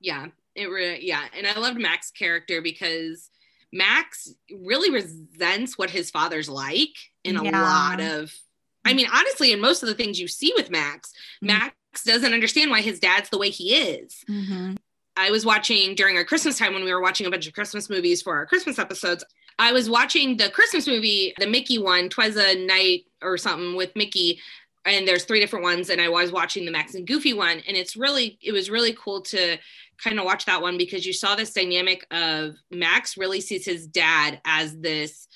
yeah 0.00 0.26
it 0.54 0.66
re- 0.66 1.00
yeah 1.00 1.26
and 1.34 1.46
i 1.46 1.58
loved 1.58 1.80
max's 1.80 2.10
character 2.12 2.60
because 2.60 3.30
max 3.74 4.32
really 4.62 4.90
resents 4.90 5.76
what 5.76 5.90
his 5.90 6.10
father's 6.10 6.48
like 6.48 6.96
in 7.24 7.36
a 7.36 7.44
Yeah. 7.44 7.60
lot 7.62 8.00
of 8.00 8.32
i 8.84 8.94
mean 8.94 9.08
honestly 9.12 9.52
in 9.52 9.60
most 9.60 9.82
of 9.82 9.88
the 9.88 9.94
things 9.94 10.18
you 10.20 10.28
see 10.28 10.52
with 10.56 10.70
max 10.70 11.12
Mhm. 11.42 11.48
max 11.48 12.04
doesn't 12.04 12.32
understand 12.32 12.70
why 12.70 12.80
his 12.80 12.98
dad's 13.00 13.28
the 13.30 13.38
way 13.38 13.50
he 13.50 13.74
is 13.74 14.24
Mhm. 14.30 14.76
I 15.16 15.30
was 15.30 15.44
watching 15.44 15.94
during 15.94 16.16
our 16.16 16.24
Christmas 16.24 16.58
time 16.58 16.74
when 16.74 16.82
we 16.82 16.92
were 16.92 17.00
watching 17.00 17.24
a 17.24 17.30
bunch 17.30 17.46
of 17.46 17.52
Christmas 17.52 17.88
movies 17.88 18.20
for 18.20 18.34
our 18.34 18.46
Christmas 18.46 18.80
episodes. 18.80 19.22
I 19.60 19.70
was 19.70 19.88
watching 19.88 20.36
the 20.38 20.50
Christmas 20.50 20.88
movie, 20.88 21.32
the 21.38 21.46
Mickey 21.46 21.78
one, 21.78 22.08
Twas 22.08 22.34
a 22.36 22.56
Night 22.56 23.04
or 23.22 23.38
something 23.38 23.76
with 23.76 23.94
Mickey. 23.94 24.40
And 24.86 25.08
there's 25.08 25.24
three 25.24 25.40
different 25.40 25.62
ones, 25.62 25.88
and 25.88 26.00
I 26.00 26.10
was 26.10 26.30
watching 26.30 26.66
the 26.66 26.70
Max 26.70 26.94
and 26.94 27.06
Goofy 27.06 27.32
one, 27.32 27.62
and 27.66 27.76
it's 27.76 27.96
really, 27.96 28.38
it 28.42 28.52
was 28.52 28.68
really 28.68 28.92
cool 28.92 29.22
to 29.22 29.56
kind 29.96 30.18
of 30.18 30.26
watch 30.26 30.44
that 30.44 30.60
one 30.60 30.76
because 30.76 31.06
you 31.06 31.12
saw 31.12 31.34
this 31.34 31.52
dynamic 31.52 32.06
of 32.10 32.56
Max 32.70 33.16
really 33.16 33.40
sees 33.40 33.64
his 33.64 33.86
dad 33.86 34.40
as 34.44 34.76
this 34.78 35.26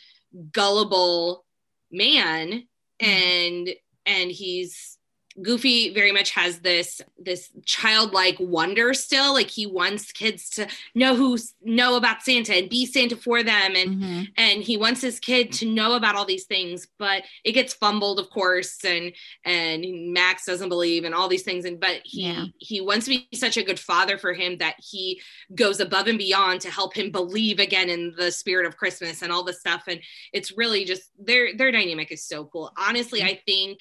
gullible 0.53 1.45
man, 1.91 2.65
mm-hmm. 3.01 3.07
and 3.09 3.71
and 4.05 4.31
he's 4.31 4.98
Goofy 5.43 5.93
very 5.95 6.13
much 6.13 6.31
has 6.31 6.61
this 6.61 7.01
this 7.19 7.51
childlike 7.65 8.37
wonder 8.39 8.95
still. 8.95 9.33
Like 9.35 9.51
he 9.51 9.67
wants 9.67 10.13
kids 10.13 10.49
to 10.51 10.67
know 10.95 11.15
who 11.15 11.39
know 11.63 11.97
about 11.97 12.23
Santa 12.23 12.55
and 12.55 12.69
be 12.69 12.87
Santa 12.87 13.17
for 13.17 13.43
them, 13.43 13.75
and 13.77 14.03
Mhm. 14.03 14.29
and 14.37 14.63
he 14.63 14.77
wants 14.77 15.01
his 15.01 15.21
kid 15.21 15.53
to 15.55 15.67
know 15.67 15.95
about 15.95 16.15
all 16.17 16.25
these 16.25 16.45
things. 16.45 16.89
But 16.99 17.25
it 17.45 17.53
gets 17.53 17.75
fumbled, 17.75 18.19
of 18.19 18.31
course, 18.31 18.85
and 18.85 19.13
and 19.45 20.13
Max 20.13 20.45
doesn't 20.47 20.69
believe 20.69 21.05
and 21.05 21.15
all 21.15 21.29
these 21.29 21.43
things. 21.43 21.65
And 21.65 21.79
but 21.79 22.01
he 22.05 22.23
Yeah. 22.23 22.47
he 22.59 22.81
wants 22.81 23.07
to 23.07 23.11
be 23.11 23.29
such 23.35 23.57
a 23.57 23.63
good 23.63 23.79
father 23.81 24.19
for 24.19 24.33
him 24.33 24.59
that 24.59 24.77
he 24.81 25.21
goes 25.55 25.81
above 25.81 26.07
and 26.09 26.19
beyond 26.19 26.61
to 26.63 26.71
help 26.71 26.97
him 26.97 27.11
believe 27.11 27.59
again 27.59 27.89
in 27.91 28.15
the 28.17 28.33
spirit 28.33 28.67
of 28.67 28.77
Christmas 28.77 29.23
and 29.23 29.33
all 29.33 29.43
this 29.45 29.61
stuff. 29.61 29.85
And 29.87 30.01
it's 30.33 30.57
really 30.57 30.85
just 30.85 31.11
their 31.19 31.57
their 31.57 31.71
dynamic 31.73 32.11
is 32.13 32.25
so 32.25 32.45
cool. 32.47 32.73
Honestly, 32.77 33.23
I 33.23 33.41
think 33.47 33.81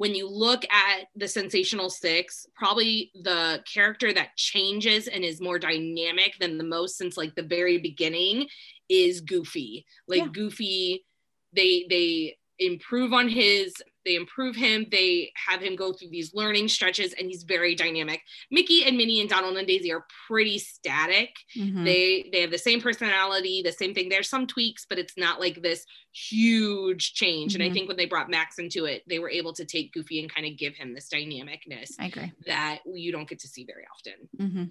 when 0.00 0.14
you 0.14 0.26
look 0.26 0.64
at 0.72 1.08
the 1.14 1.28
sensational 1.28 1.90
six 1.90 2.46
probably 2.54 3.12
the 3.22 3.62
character 3.70 4.14
that 4.14 4.34
changes 4.34 5.08
and 5.08 5.22
is 5.22 5.42
more 5.42 5.58
dynamic 5.58 6.32
than 6.40 6.56
the 6.56 6.64
most 6.64 6.96
since 6.96 7.18
like 7.18 7.34
the 7.34 7.42
very 7.42 7.76
beginning 7.76 8.48
is 8.88 9.20
goofy 9.20 9.84
like 10.08 10.22
Yeah. 10.22 10.28
goofy 10.32 11.04
they 11.52 11.84
they 11.90 12.38
improve 12.58 13.12
on 13.12 13.28
his 13.28 13.74
they 14.04 14.14
improve 14.14 14.56
him 14.56 14.86
they 14.90 15.30
have 15.48 15.60
him 15.60 15.76
go 15.76 15.92
through 15.92 16.08
these 16.10 16.32
learning 16.34 16.68
stretches 16.68 17.12
and 17.14 17.26
he's 17.28 17.42
very 17.42 17.74
dynamic 17.74 18.20
mickey 18.50 18.84
and 18.84 18.96
minnie 18.96 19.20
and 19.20 19.28
donald 19.28 19.56
and 19.56 19.66
daisy 19.66 19.92
are 19.92 20.06
pretty 20.26 20.58
static 20.58 21.30
Mhm. 21.56 21.84
they 21.84 22.28
they 22.32 22.40
have 22.40 22.50
the 22.50 22.58
same 22.58 22.80
personality 22.80 23.60
the 23.62 23.72
same 23.72 23.92
thing 23.94 24.08
there's 24.08 24.28
some 24.28 24.46
tweaks 24.46 24.86
but 24.88 24.98
it's 24.98 25.16
not 25.16 25.38
like 25.40 25.60
this 25.62 25.84
huge 26.12 27.14
change 27.14 27.54
and 27.54 27.62
i 27.62 27.68
Mhm. 27.68 27.72
think 27.74 27.88
when 27.88 27.96
they 27.96 28.06
brought 28.06 28.30
max 28.30 28.58
into 28.58 28.84
it 28.86 29.02
they 29.08 29.18
were 29.18 29.30
able 29.30 29.52
to 29.54 29.64
take 29.64 29.92
goofy 29.92 30.20
and 30.20 30.32
kind 30.32 30.46
of 30.46 30.56
give 30.56 30.74
him 30.76 30.94
this 30.94 31.08
dynamicness 31.12 31.90
I 31.98 32.06
agree. 32.06 32.32
that 32.46 32.80
you 32.86 33.12
don't 33.12 33.28
get 33.28 33.40
to 33.40 33.48
see 33.48 33.64
very 33.64 33.84
often 33.94 34.28
Mm-hmm. 34.38 34.64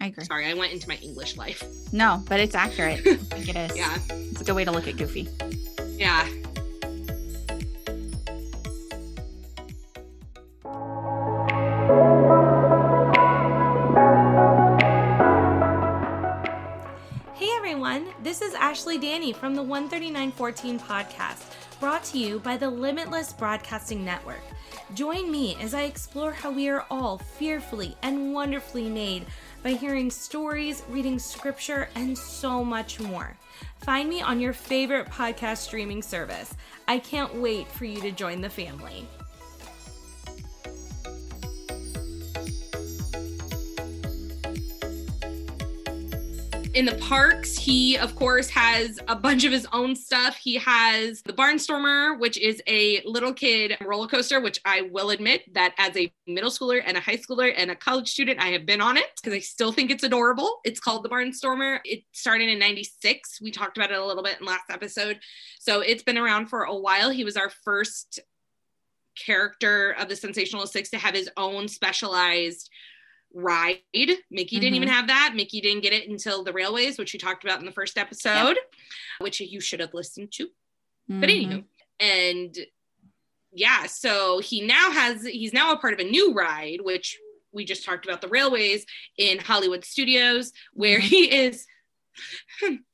I 0.00 0.06
agree. 0.06 0.24
sorry 0.24 0.46
i 0.46 0.54
went 0.54 0.72
into 0.72 0.88
my 0.88 0.96
english 0.96 1.36
life 1.36 1.62
No, 1.92 2.22
but 2.28 2.40
it's 2.40 2.54
accurate. 2.54 3.00
I 3.06 3.16
think 3.16 3.48
it 3.48 3.56
is. 3.56 3.76
yeah 3.76 3.98
It's 4.10 4.40
a 4.40 4.44
good 4.44 4.54
way 4.56 4.64
to 4.64 4.70
look 4.72 4.86
at 4.88 4.96
Goofy. 4.96 5.28
yeah 5.96 6.28
Ashley 18.82 18.98
Danny 18.98 19.32
from 19.32 19.54
the 19.54 19.62
13914 19.62 20.80
podcast, 20.80 21.44
brought 21.78 22.02
to 22.02 22.18
you 22.18 22.40
by 22.40 22.56
the 22.56 22.68
Limitless 22.68 23.32
Broadcasting 23.32 24.04
Network. 24.04 24.42
Join 24.94 25.30
me 25.30 25.56
as 25.60 25.72
I 25.72 25.82
explore 25.82 26.32
how 26.32 26.50
we 26.50 26.68
are 26.68 26.84
all 26.90 27.18
fearfully 27.18 27.96
and 28.02 28.34
wonderfully 28.34 28.90
made 28.90 29.26
by 29.62 29.74
hearing 29.74 30.10
stories, 30.10 30.82
reading 30.88 31.20
scripture, 31.20 31.90
and 31.94 32.18
so 32.18 32.64
much 32.64 32.98
more. 32.98 33.36
Find 33.84 34.08
me 34.08 34.20
on 34.20 34.40
your 34.40 34.52
favorite 34.52 35.06
podcast 35.06 35.58
streaming 35.58 36.02
service. 36.02 36.52
I 36.88 36.98
can't 36.98 37.36
wait 37.36 37.68
for 37.68 37.84
you 37.84 38.00
to 38.00 38.10
join 38.10 38.40
the 38.40 38.50
family. 38.50 39.06
In 46.74 46.86
the 46.86 46.94
parks 46.94 47.56
he 47.58 47.98
of 47.98 48.16
course 48.16 48.48
has 48.48 48.98
a 49.08 49.14
bunch 49.14 49.44
of 49.44 49.52
his 49.52 49.66
own 49.72 49.94
stuff. 49.94 50.36
He 50.36 50.54
has 50.54 51.20
the 51.22 51.32
barnstormer 51.32 52.18
which 52.18 52.38
is 52.38 52.62
a 52.66 53.02
little 53.04 53.34
kid 53.34 53.76
roller 53.82 54.06
coaster 54.06 54.40
which 54.40 54.58
i 54.64 54.82
will 54.82 55.10
admit 55.10 55.42
that 55.52 55.74
as 55.78 55.94
a 55.96 56.10
middle 56.26 56.50
schooler 56.50 56.82
and 56.84 56.96
a 56.96 57.00
high 57.00 57.16
schooler 57.16 57.52
and 57.54 57.70
a 57.70 57.76
college 57.76 58.08
student 58.08 58.40
i 58.40 58.46
have 58.48 58.64
been 58.64 58.80
on 58.80 58.96
it 58.96 59.04
because 59.16 59.36
i 59.36 59.38
still 59.38 59.72
think 59.72 59.90
it's 59.90 60.02
adorable. 60.02 60.60
It's 60.64 60.80
called 60.80 61.04
the 61.04 61.08
barnstormer. 61.08 61.80
It 61.84 62.04
started 62.12 62.48
in 62.48 62.58
96 62.58 63.40
we 63.42 63.50
talked 63.50 63.76
about 63.76 63.90
it 63.90 63.98
a 63.98 64.04
little 64.04 64.22
bit 64.22 64.40
in 64.40 64.46
last 64.46 64.70
episode. 64.70 65.18
So 65.60 65.80
it's 65.80 66.02
been 66.02 66.18
around 66.18 66.46
for 66.46 66.62
a 66.62 66.74
while. 66.74 67.10
He 67.10 67.24
was 67.24 67.36
our 67.36 67.50
first 67.50 68.20
character 69.14 69.94
of 69.98 70.08
the 70.08 70.16
sensational 70.16 70.66
six 70.66 70.88
to 70.90 70.98
have 70.98 71.14
his 71.14 71.28
own 71.36 71.68
specialized 71.68 72.70
ride. 73.34 73.80
Mickey 74.30 74.58
didn't 74.60 74.74
even 74.76 74.88
Mhm. 74.88 74.92
have 74.92 75.06
that. 75.08 75.32
Mickey 75.34 75.60
didn't 75.60 75.82
get 75.82 75.92
it 75.92 76.08
until 76.08 76.42
the 76.44 76.52
railways, 76.52 76.98
which 76.98 77.12
we 77.12 77.18
talked 77.18 77.44
about 77.44 77.60
in 77.60 77.66
the 77.66 77.72
first 77.72 77.96
episode, 77.98 78.58
which 79.18 79.40
you 79.40 79.60
should 79.60 79.80
have 79.80 79.94
listened 79.94 80.32
to. 80.32 80.50
But 81.08 81.28
Mhm. 81.28 81.46
anywho, 81.48 81.64
and 82.00 82.66
yeah, 83.52 83.86
so 83.86 84.38
he 84.38 84.60
now 84.60 84.90
has 84.90 85.24
he's 85.26 85.52
now 85.52 85.72
a 85.72 85.78
part 85.78 85.94
of 85.94 86.00
a 86.00 86.04
new 86.10 86.32
ride, 86.32 86.80
which 86.80 87.18
we 87.52 87.64
just 87.64 87.84
talked 87.84 88.06
about 88.06 88.20
the 88.22 88.28
railways 88.28 88.86
in 89.18 89.38
Hollywood 89.38 89.84
Studios, 89.84 90.52
where 90.72 90.98
Mhm. 91.00 91.02
he 91.02 91.30
is 91.32 91.66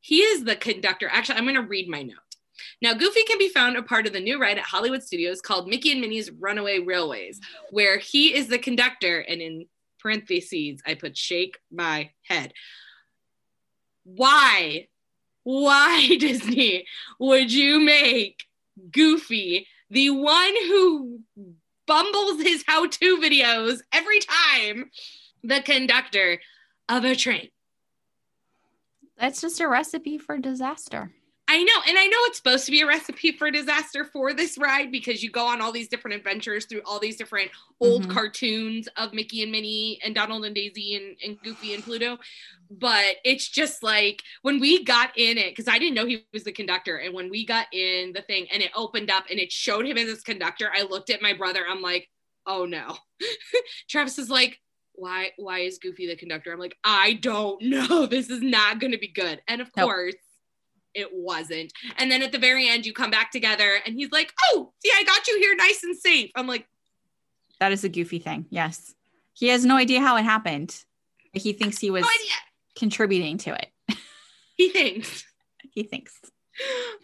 he 0.00 0.22
is 0.22 0.44
the 0.44 0.56
conductor. 0.56 1.08
Actually, 1.08 1.38
I'm 1.38 1.46
gonna 1.46 1.62
read 1.62 1.88
my 1.88 2.02
note. 2.02 2.16
Now, 2.82 2.94
Goofy 2.94 3.24
can 3.24 3.38
be 3.38 3.48
found 3.50 3.76
a 3.76 3.82
part 3.82 4.06
of 4.06 4.12
the 4.12 4.20
new 4.20 4.40
ride 4.40 4.58
at 4.58 4.64
Hollywood 4.64 5.02
Studios 5.02 5.40
called 5.40 5.68
Mickey 5.68 5.92
and 5.92 6.00
Minnie's 6.00 6.30
Runaway 6.30 6.78
Railways, 6.78 7.40
where 7.70 7.98
he 7.98 8.34
is 8.34 8.48
the 8.48 8.58
conductor, 8.58 9.20
and 9.20 9.42
in 9.42 9.66
parentheses, 9.98 10.80
I 10.86 10.94
put 10.94 11.16
shake 11.16 11.58
my 11.70 12.10
head. 12.22 12.54
Why? 14.04 14.88
Why, 15.42 16.16
Disney, 16.20 16.86
would 17.18 17.52
you 17.52 17.80
make 17.80 18.44
Goofy 18.90 19.66
the 19.90 20.10
one 20.10 20.54
who 20.66 21.20
bumbles 21.86 22.40
his 22.40 22.64
how 22.66 22.86
to 22.86 23.18
videos 23.18 23.80
every 23.92 24.20
time 24.20 24.90
the 25.42 25.60
conductor 25.60 26.40
of 26.88 27.04
a 27.04 27.14
train? 27.14 27.48
That's 29.18 29.42
just 29.42 29.60
a 29.60 29.68
recipe 29.68 30.16
for 30.16 30.38
disaster. 30.38 31.12
I 31.52 31.64
know, 31.64 31.72
and 31.88 31.98
I 31.98 32.06
know 32.06 32.16
it's 32.26 32.36
supposed 32.36 32.64
to 32.66 32.70
be 32.70 32.80
a 32.80 32.86
recipe 32.86 33.32
for 33.32 33.50
disaster 33.50 34.04
for 34.04 34.32
this 34.32 34.56
ride 34.56 34.92
because 34.92 35.20
you 35.20 35.32
go 35.32 35.44
on 35.48 35.60
all 35.60 35.72
these 35.72 35.88
different 35.88 36.16
adventures 36.16 36.66
through 36.66 36.82
all 36.86 37.00
these 37.00 37.16
different 37.16 37.50
old 37.80 38.06
Mhm. 38.06 38.10
cartoons 38.10 38.86
of 38.96 39.12
Mickey 39.12 39.42
and 39.42 39.50
Minnie 39.50 39.98
and 40.04 40.14
Donald 40.14 40.44
and 40.44 40.54
Daisy 40.54 40.94
and, 40.94 41.16
and 41.24 41.42
Goofy 41.42 41.74
and 41.74 41.82
Pluto. 41.82 42.18
But 42.70 43.16
it's 43.24 43.48
just 43.48 43.82
like 43.82 44.22
when 44.42 44.60
we 44.60 44.84
got 44.84 45.10
in 45.18 45.38
it, 45.38 45.50
because 45.50 45.66
I 45.66 45.80
didn't 45.80 45.94
know 45.94 46.06
he 46.06 46.24
was 46.32 46.44
the 46.44 46.52
conductor, 46.52 46.98
and 46.98 47.12
when 47.12 47.30
we 47.30 47.44
got 47.44 47.66
in 47.72 48.12
the 48.12 48.22
thing 48.22 48.46
and 48.52 48.62
it 48.62 48.70
opened 48.76 49.10
up 49.10 49.24
and 49.28 49.40
it 49.40 49.50
showed 49.50 49.86
him 49.86 49.98
as 49.98 50.08
his 50.08 50.22
conductor, 50.22 50.70
I 50.72 50.82
looked 50.82 51.10
at 51.10 51.20
my 51.20 51.32
brother. 51.32 51.64
I'm 51.68 51.82
like, 51.82 52.08
oh 52.46 52.64
no. 52.64 52.96
Travis 53.90 54.20
is 54.20 54.30
like, 54.30 54.60
why 54.92 55.32
why 55.36 55.60
is 55.60 55.78
Goofy 55.78 56.06
the 56.06 56.14
conductor? 56.14 56.52
I'm 56.52 56.60
like, 56.60 56.76
I 56.84 57.14
don't 57.14 57.60
know. 57.64 58.06
This 58.06 58.30
is 58.30 58.40
not 58.40 58.78
gonna 58.78 58.98
be 58.98 59.08
good. 59.08 59.42
And 59.48 59.60
of 59.60 59.70
Nope. 59.76 59.88
course, 59.88 60.14
it 60.94 61.08
wasn't. 61.12 61.72
And 61.98 62.10
then 62.10 62.22
at 62.22 62.32
the 62.32 62.38
very 62.38 62.68
end, 62.68 62.86
you 62.86 62.92
come 62.92 63.10
back 63.10 63.30
together 63.30 63.78
and 63.86 63.94
he's 63.94 64.10
like, 64.10 64.32
Oh, 64.50 64.72
see, 64.84 64.90
I 64.94 65.04
got 65.04 65.26
you 65.28 65.38
here 65.38 65.54
nice 65.56 65.82
and 65.84 65.96
safe. 65.96 66.30
I'm 66.34 66.46
like, 66.46 66.66
That 67.60 67.72
is 67.72 67.84
a 67.84 67.88
goofy 67.88 68.18
thing. 68.18 68.46
Yes. 68.50 68.94
He 69.32 69.48
has 69.48 69.64
no 69.64 69.76
idea 69.76 70.00
how 70.00 70.16
it 70.16 70.22
happened. 70.24 70.76
He 71.32 71.52
thinks 71.52 71.78
he 71.78 71.90
was 71.90 72.02
idea. 72.04 72.36
contributing 72.76 73.38
to 73.38 73.54
it. 73.54 73.68
He 74.56 74.68
thinks. 74.68 75.24
He 75.72 75.84
thinks. 75.84 76.20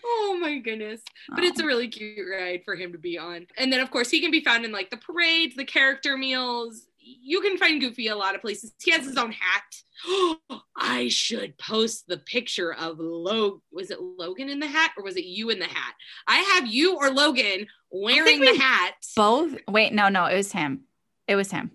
Oh 0.05 0.39
my 0.39 0.59
goodness. 0.59 1.01
But 1.35 1.45
it's 1.45 1.59
a 1.59 1.65
really 1.65 1.89
cute 1.89 2.19
ride 2.31 2.63
for 2.67 2.75
him 2.75 2.93
to 2.93 2.99
be 2.99 3.17
on. 3.17 3.47
And 3.57 3.73
then, 3.73 3.81
of 3.81 3.91
course, 3.91 4.11
he 4.11 4.21
can 4.21 4.31
be 4.31 4.45
found 4.45 4.67
in 4.67 4.73
like 4.73 4.91
the 4.91 4.99
parades, 4.99 5.57
the 5.57 5.65
character 5.65 6.19
meals. 6.19 6.87
You 7.09 7.41
can 7.41 7.57
find 7.57 7.81
Goofy 7.81 8.09
a 8.09 8.17
lot 8.17 8.35
of 8.35 8.41
places. 8.41 8.73
He 8.83 8.91
has 8.91 9.05
his 9.07 9.17
own 9.17 9.33
hat. 9.33 10.39
I 10.77 11.09
should 11.09 11.57
post 11.57 12.07
the 12.09 12.19
picture 12.19 12.75
of 12.75 12.99
Logan. 12.99 13.61
Was 13.71 13.91
it 13.93 14.01
Logan 14.01 14.49
in 14.49 14.59
the 14.59 14.67
hat 14.67 14.91
or 14.99 15.05
was 15.05 15.17
it 15.17 15.25
you 15.25 15.51
in 15.51 15.61
the 15.61 15.67
hat? 15.67 15.95
I 16.27 16.39
have 16.39 16.67
you 16.67 16.97
or 16.97 17.11
Logan 17.11 17.69
wearing 17.91 18.41
the 18.41 18.57
hat. 18.59 18.95
both. 19.15 19.55
Wait, 19.69 19.93
no, 19.93 20.09
no, 20.09 20.27
it 20.27 20.37
was 20.37 20.51
him. 20.51 20.83
It 21.29 21.37
was 21.37 21.51
him. 21.51 21.71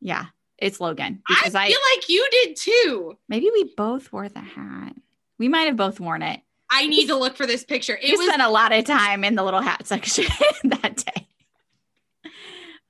Yeah, 0.00 0.26
it's 0.58 0.80
Logan 0.80 1.22
I 1.28 1.34
because 1.34 1.54
I, 1.54 1.68
feel 1.68 1.78
like 1.96 2.08
you 2.08 2.26
did 2.30 2.56
too. 2.56 3.18
maybe 3.28 3.50
we 3.52 3.72
both 3.76 4.12
wore 4.12 4.28
the 4.28 4.40
hat. 4.40 4.94
We 5.38 5.48
might 5.48 5.66
have 5.66 5.76
both 5.76 6.00
worn 6.00 6.22
it. 6.22 6.40
I 6.70 6.86
need 6.88 7.06
to 7.06 7.16
look 7.16 7.36
for 7.36 7.46
this 7.46 7.64
picture. 7.64 7.96
It 7.96 8.10
We 8.10 8.16
was 8.16 8.26
spent 8.26 8.42
a 8.42 8.50
lot 8.50 8.72
of 8.72 8.84
time 8.84 9.24
in 9.24 9.34
the 9.36 9.42
little 9.44 9.60
hat 9.62 9.86
section 9.86 10.24
that 10.64 11.04
day. 11.04 11.26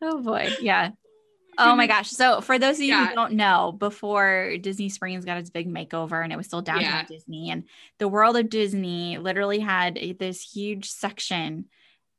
Oh 0.03 0.22
boy, 0.22 0.48
yeah. 0.61 0.90
Oh 1.59 1.75
my 1.77 1.87
gosh. 1.87 2.09
So 2.11 2.40
for 2.40 2.59
those 2.59 2.77
of 2.77 2.83
you 2.83 2.88
Yeah. 2.94 3.09
who 3.09 3.14
don't 3.14 3.33
know, 3.35 3.73
before 3.73 4.57
Disney 4.61 4.88
Springs 4.88 5.25
got 5.25 5.38
its 5.38 5.51
big 5.51 5.68
makeover 5.68 6.23
and 6.23 6.33
it 6.33 6.37
was 6.37 6.47
still 6.47 6.62
downtown 6.62 6.85
Yeah. 6.85 7.05
Disney 7.07 7.51
and 7.51 7.64
the 7.99 8.09
world 8.09 8.37
of 8.37 8.49
Disney 8.49 9.18
literally 9.18 9.59
had 9.59 9.99
this 10.18 10.40
huge 10.40 10.88
section. 10.90 11.66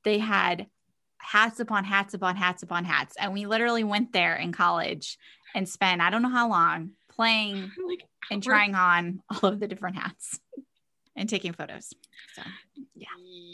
They 0.03 0.17
had 0.19 0.67
hats 1.19 1.59
upon 1.59 1.83
hats 1.85 2.13
upon 2.13 2.35
hats 2.35 2.63
upon 2.63 2.85
hats. 2.85 3.15
And 3.19 3.33
we 3.33 3.45
literally 3.45 3.83
went 3.83 4.13
there 4.13 4.35
in 4.35 4.51
college 4.51 5.17
and 5.55 5.67
spent 5.67 6.01
I 6.01 6.09
don't 6.09 6.21
know 6.21 6.29
how 6.29 6.49
long 6.49 6.91
playing 7.09 7.71
like 7.87 8.03
and 8.31 8.43
trying 8.43 8.75
on 8.75 9.21
all 9.29 9.49
of 9.49 9.59
the 9.59 9.67
different 9.67 9.95
hats 9.97 10.39
and 11.15 11.27
taking 11.29 11.53
photos. 11.53 11.93
So 12.35 12.41
yeah. 12.95 13.07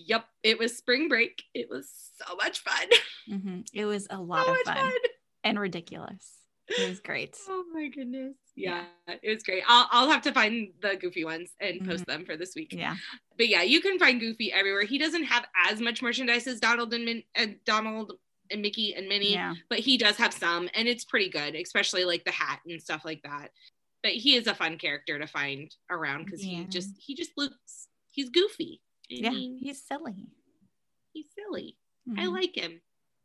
Yep, 0.08 0.26
it 0.44 0.60
was 0.60 0.78
spring 0.78 1.10
break. 1.10 1.44
It 1.54 1.70
was 1.70 1.90
so 2.24 2.36
much 2.36 2.60
fun. 2.60 2.88
Mhm. 3.30 3.66
It 3.74 3.86
was 3.86 4.06
a 4.12 4.22
lot 4.22 4.46
so 4.46 4.52
of 4.52 4.58
much 4.68 4.78
fun 4.78 4.92
and 5.46 5.58
ridiculous. 5.60 6.32
It 6.68 6.90
was 6.90 7.00
great. 7.00 7.38
Oh 7.48 7.64
my 7.74 7.88
goodness. 7.90 8.36
Yeah, 8.56 8.86
it 9.08 9.30
was 9.34 9.44
great. 9.44 9.64
I'll, 9.68 9.88
I'll 9.92 10.10
have 10.10 10.22
to 10.24 10.32
find 10.32 10.70
the 10.82 10.96
goofy 10.96 11.26
ones 11.26 11.50
and 11.60 11.86
post 11.86 12.06
them 12.06 12.26
for 12.26 12.38
this 12.38 12.54
week. 12.56 12.70
Mm-hmm. 12.72 12.80
Yeah. 12.80 12.96
But 13.38 13.50
yeah, 13.50 13.62
you 13.64 13.82
can 13.82 14.00
find 14.00 14.18
Goofy 14.20 14.52
everywhere. 14.54 14.84
He 14.84 14.98
doesn't 14.98 15.26
have 15.26 15.46
as 15.70 15.82
much 15.82 16.02
merchandise 16.02 16.48
as 16.48 16.62
Donald 16.62 16.94
and, 16.94 17.04
Min- 17.06 17.58
Donald 17.66 18.14
and 18.50 18.62
Mickey 18.62 18.94
and 18.96 19.10
Minnie, 19.10 19.34
Yeah. 19.34 19.56
but 19.70 19.80
he 19.80 19.98
does 19.98 20.16
have 20.18 20.34
some, 20.34 20.70
and 20.74 20.88
it's 20.88 21.04
pretty 21.04 21.30
good, 21.30 21.54
especially 21.56 22.06
like 22.06 22.24
the 22.24 22.32
hat 22.32 22.62
and 22.66 22.82
stuff 22.82 23.04
like 23.04 23.22
that. 23.24 23.50
But 24.04 24.14
he 24.14 24.36
is 24.38 24.48
a 24.48 24.56
fun 24.56 24.78
character 24.78 25.20
to 25.20 25.28
find 25.28 25.70
around 25.92 26.24
because 26.26 26.46
Yeah. 26.46 26.60
he 26.60 26.66
just 26.66 26.92
he 26.98 27.14
just 27.14 27.32
looks 27.36 27.88
he's 28.10 28.30
goofy. 28.30 28.82
Yeah. 29.10 29.32
mean, 29.32 29.58
He's 29.62 29.84
silly. 29.86 30.28
he's 31.12 31.28
silly. 31.36 31.76
I 32.18 32.26
Mhm. 32.28 32.32
like 32.34 32.56
him. 32.56 32.80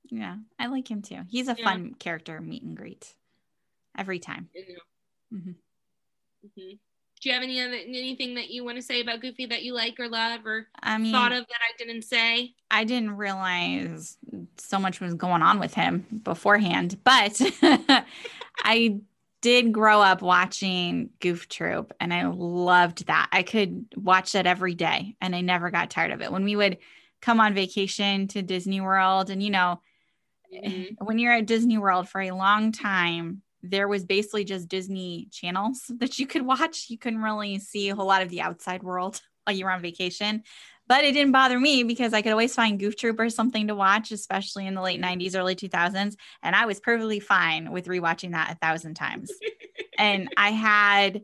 Yeah. 0.09 0.37
I 0.59 0.67
like 0.67 0.91
him 0.91 1.03
too. 1.03 1.23
He's 1.29 1.49
a 1.49 1.57
Yeah. 1.59 1.65
fun 1.65 1.95
character 1.95 2.41
meet 2.41 2.63
and 2.63 2.77
greet 2.77 3.15
every 3.97 4.19
time. 4.19 4.49
Mhm. 5.33 5.57
Mhm. 6.45 6.79
Do 7.23 7.29
you 7.29 7.35
have 7.35 7.43
any 7.43 7.61
other 7.61 7.75
anything 7.75 8.35
that 8.37 8.49
you 8.51 8.65
want 8.65 8.77
to 8.77 8.83
say 8.83 9.03
about 9.03 9.21
Goofy 9.21 9.45
that 9.47 9.63
you 9.63 9.75
like 9.75 10.01
or 10.01 10.09
love 10.09 10.47
or 10.47 10.69
I 10.83 10.97
mean, 10.97 11.13
thought 11.13 11.33
of 11.33 11.47
that 11.47 11.61
I 11.61 11.77
didn't 11.77 12.03
say? 12.03 12.55
I 12.71 12.85
didn't 12.85 13.17
realize 13.17 14.17
so 14.57 14.79
much 14.79 15.01
was 15.01 15.13
going 15.15 15.43
on 15.43 15.59
with 15.61 15.75
him 15.75 16.07
beforehand, 16.23 16.99
but 17.05 17.39
I 18.65 19.01
did 19.43 19.73
grow 19.73 20.01
up 20.01 20.23
watching 20.23 21.11
Goof 21.21 21.49
Troop 21.49 21.93
and 22.01 22.13
I 22.13 22.27
loved 22.27 23.07
that. 23.07 23.29
I 23.33 23.43
could 23.43 23.87
watch 23.97 24.33
that 24.33 24.47
every 24.47 24.75
day 24.75 25.17
and 25.21 25.35
I 25.37 25.41
never 25.43 25.71
got 25.71 25.91
tired 25.91 26.13
of 26.13 26.23
it. 26.23 26.33
When 26.33 26.45
we 26.45 26.57
would 26.57 26.79
come 27.21 27.39
on 27.41 27.55
vacation 27.55 28.29
to 28.29 28.41
Disney 28.43 28.81
World 28.81 29.29
and 29.31 29.43
you 29.43 29.51
know, 29.51 29.81
Mhm. 30.53 30.97
when 31.01 31.19
you're 31.19 31.33
at 31.33 31.47
Disney 31.47 31.79
World 31.79 32.09
for 32.09 32.21
a 32.21 32.33
long 32.33 32.73
time, 32.73 33.43
there 33.63 33.89
was 33.89 34.05
basically 34.05 34.45
just 34.45 34.69
Disney 34.69 35.29
channels 35.31 35.83
that 35.99 36.19
you 36.19 36.27
could 36.27 36.43
watch. 36.43 36.87
You 36.89 36.99
couldn't 36.99 37.23
really 37.23 37.59
see 37.59 37.89
a 37.89 37.95
whole 37.95 38.07
lot 38.07 38.23
of 38.23 38.29
the 38.29 38.41
outside 38.41 38.83
world 38.83 39.21
while 39.45 39.57
you 39.57 39.65
were 39.65 39.71
on 39.71 39.83
vacation. 39.83 40.43
But 40.87 41.05
it 41.05 41.13
didn't 41.13 41.33
bother 41.33 41.59
me 41.61 41.85
because 41.85 42.13
I 42.13 42.21
could 42.21 42.33
always 42.33 42.55
find 42.55 42.79
Goof 42.81 42.97
Troop 42.97 43.21
or 43.21 43.31
something 43.31 43.69
to 43.69 43.77
watch, 43.77 44.11
especially 44.11 44.67
in 44.67 44.75
the 44.75 44.83
late 44.83 44.99
90s, 44.99 45.37
early 45.37 45.55
2000s. 45.55 46.17
And 46.43 46.57
I 46.57 46.67
was 46.67 46.81
perfectly 46.81 47.21
fine 47.21 47.71
with 47.71 47.87
rewatching 47.87 48.33
that 48.33 48.51
a 48.53 48.55
thousand 48.57 48.95
times. 48.95 49.31
and 49.99 50.31
I 50.37 50.51
had, 50.51 51.23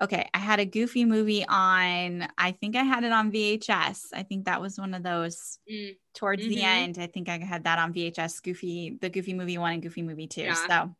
okay, 0.00 0.28
I 0.34 0.38
had 0.38 0.60
a 0.60 0.64
Goofy 0.66 1.04
movie 1.04 1.44
on, 1.48 2.28
I 2.36 2.52
think 2.52 2.76
I 2.76 2.82
had 2.82 3.02
it 3.04 3.12
on 3.12 3.30
VHS. 3.32 4.08
I 4.12 4.22
think 4.22 4.44
that 4.44 4.60
was 4.60 4.78
one 4.78 4.92
of 4.94 5.02
those 5.02 5.58
Mm. 5.70 5.96
towards 6.14 6.46
the 6.46 6.56
Mhm. 6.56 6.62
end. 6.62 6.98
I 6.98 7.06
think 7.06 7.28
I 7.28 7.38
had 7.38 7.64
that 7.64 7.78
on 7.78 7.92
VHS, 7.92 8.40
Goofy, 8.40 8.98
the 9.00 9.08
Goofy 9.10 9.32
movie 9.34 9.58
one 9.58 9.72
and 9.72 9.82
Goofy 9.82 10.02
movie 10.02 10.26
two. 10.26 10.42
Yeah. 10.42 10.66
So 10.66 10.96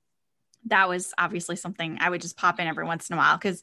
that 0.67 0.89
was 0.89 1.13
obviously 1.19 1.57
something 1.57 1.99
I 2.01 2.11
would 2.11 2.21
just 2.23 2.37
pop 2.37 2.59
in 2.59 2.67
every 2.67 2.85
once 2.85 3.09
in 3.11 3.15
a 3.15 3.19
while 3.19 3.37
because 3.37 3.63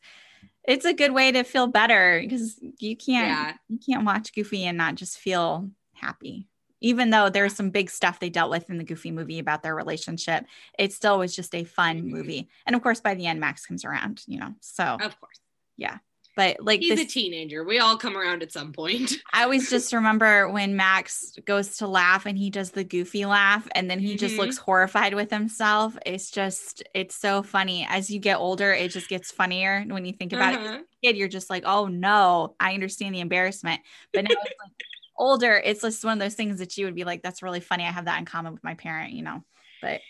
it's 0.66 0.86
a 0.86 0.94
good 0.94 1.12
way 1.12 1.32
to 1.32 1.44
feel 1.44 1.68
better 1.68 2.20
because 2.22 2.60
you 2.80 2.96
can't 2.96 3.28
Yeah. 3.28 3.58
you 3.68 3.80
can't 3.80 4.06
watch 4.06 4.34
Goofy 4.34 4.66
and 4.66 4.78
not 4.78 4.96
just 4.96 5.18
feel 5.18 5.70
happy. 5.94 6.48
Even 6.84 7.10
though 7.10 7.30
there's 7.30 7.56
some 7.56 7.72
big 7.72 7.90
stuff 7.90 8.20
they 8.20 8.30
dealt 8.30 8.52
with 8.52 8.70
in 8.70 8.78
the 8.78 8.84
Goofy 8.84 9.10
movie 9.10 9.40
about 9.40 9.64
their 9.64 9.74
relationship, 9.74 10.46
it 10.78 10.94
still 10.94 11.18
was 11.18 11.36
just 11.36 11.56
a 11.56 11.64
fun 11.64 12.04
Mhm. 12.04 12.10
movie. 12.12 12.50
And 12.68 12.76
of 12.76 12.84
course, 12.84 13.02
by 13.02 13.16
the 13.16 13.26
end, 13.26 13.40
Max 13.40 13.66
comes 13.66 13.84
around, 13.84 14.22
you 14.28 14.40
know. 14.40 14.54
So, 14.62 14.84
Of 15.02 15.20
course. 15.20 15.40
Yeah. 15.78 15.98
But 16.36 16.58
like 16.62 16.80
He's 16.80 16.96
this, 16.98 17.02
a 17.02 17.06
teenager. 17.08 17.64
We 17.64 17.78
all 17.78 17.96
come 17.96 18.18
around 18.18 18.42
at 18.42 18.52
some 18.52 18.74
point. 18.74 19.14
I 19.34 19.44
always 19.44 19.70
just 19.70 19.94
remember 19.94 20.50
when 20.50 20.76
Max 20.76 21.38
goes 21.46 21.78
to 21.78 21.88
laugh 21.88 22.26
and 22.26 22.36
he 22.38 22.50
does 22.50 22.72
the 22.72 22.84
goofy 22.84 23.26
laugh 23.26 23.68
and 23.76 23.88
then 23.90 24.00
he 24.00 24.16
just 24.18 24.34
Mhm. 24.34 24.40
looks 24.40 24.58
horrified 24.58 25.14
with 25.14 25.30
himself. 25.30 25.96
It's 26.08 26.32
just, 26.32 26.82
it's 26.96 27.16
so 27.16 27.44
funny. 27.44 27.86
As 27.88 28.10
you 28.10 28.20
get 28.20 28.38
older, 28.40 28.74
it 28.74 28.90
just 28.90 29.10
gets 29.10 29.32
funnier 29.32 29.84
when 29.88 30.06
you 30.06 30.14
think 30.14 30.34
about 30.34 30.56
it. 30.56 30.60
Uh-huh. 30.60 30.80
a 30.82 31.06
kid, 31.08 31.18
you're 31.18 31.28
just 31.28 31.52
like, 31.52 31.64
oh 31.68 31.86
no, 31.88 32.56
I 32.60 32.74
understand 32.74 33.14
the 33.14 33.20
embarrassment. 33.20 33.82
But 34.12 34.24
now 34.24 34.32
it's 34.32 34.54
like 34.60 34.72
older, 35.18 35.56
it's 35.64 35.82
just 35.82 36.04
one 36.04 36.14
of 36.14 36.20
those 36.20 36.36
things 36.36 36.60
that 36.60 36.78
you 36.78 36.86
would 36.86 36.96
be 36.96 37.04
like, 37.04 37.22
that's 37.22 37.42
really 37.44 37.60
funny. 37.60 37.84
I 37.86 37.92
have 37.92 38.06
that 38.06 38.20
in 38.20 38.26
common 38.26 38.54
with 38.54 38.64
my 38.64 38.74
parent, 38.76 39.14
you 39.14 39.22
know. 39.24 39.44
But 39.82 40.02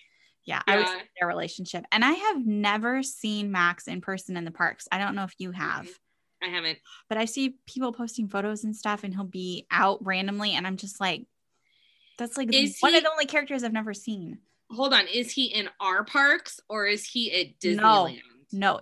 Yeah, 0.46 0.62
I 0.68 0.76
would 0.76 0.86
Yeah. 0.88 0.94
say 0.98 1.10
their 1.20 1.28
relationship. 1.30 1.86
And 1.92 2.04
I 2.04 2.12
have 2.12 2.46
never 2.46 3.02
seen 3.02 3.50
Max 3.52 3.88
in 3.88 4.02
person 4.02 4.36
in 4.36 4.44
the 4.44 4.52
parks. 4.52 4.88
I 4.92 4.98
don't 4.98 5.16
know 5.16 5.24
if 5.24 5.34
you 5.38 5.52
have, 5.52 5.88
I 6.44 6.48
haven't. 6.48 6.80
but 7.08 7.18
I 7.18 7.24
see 7.26 7.56
people 7.66 7.94
posting 7.94 8.28
photos 8.28 8.66
and 8.66 8.76
stuff, 8.76 9.06
and 9.06 9.14
he'll 9.14 9.24
be 9.24 9.66
out 9.72 10.06
randomly, 10.06 10.52
and 10.52 10.68
I'm 10.68 10.76
just 10.76 11.00
like, 11.00 11.26
that's 12.18 12.38
like 12.38 12.54
Is 12.54 12.78
one 12.82 12.92
he- 12.92 12.98
of 12.98 13.04
the 13.06 13.12
only 13.12 13.26
characters 13.26 13.64
I've 13.64 13.72
never 13.72 13.94
seen. 13.94 14.40
Hold 14.70 14.94
on. 14.94 15.08
Is 15.08 15.32
he 15.32 15.46
in 15.46 15.70
our 15.80 16.04
parks 16.04 16.60
or 16.68 16.88
is 16.88 17.06
he 17.08 17.32
at 17.32 17.60
Disneyland? 17.60 17.78
No, 17.78 18.08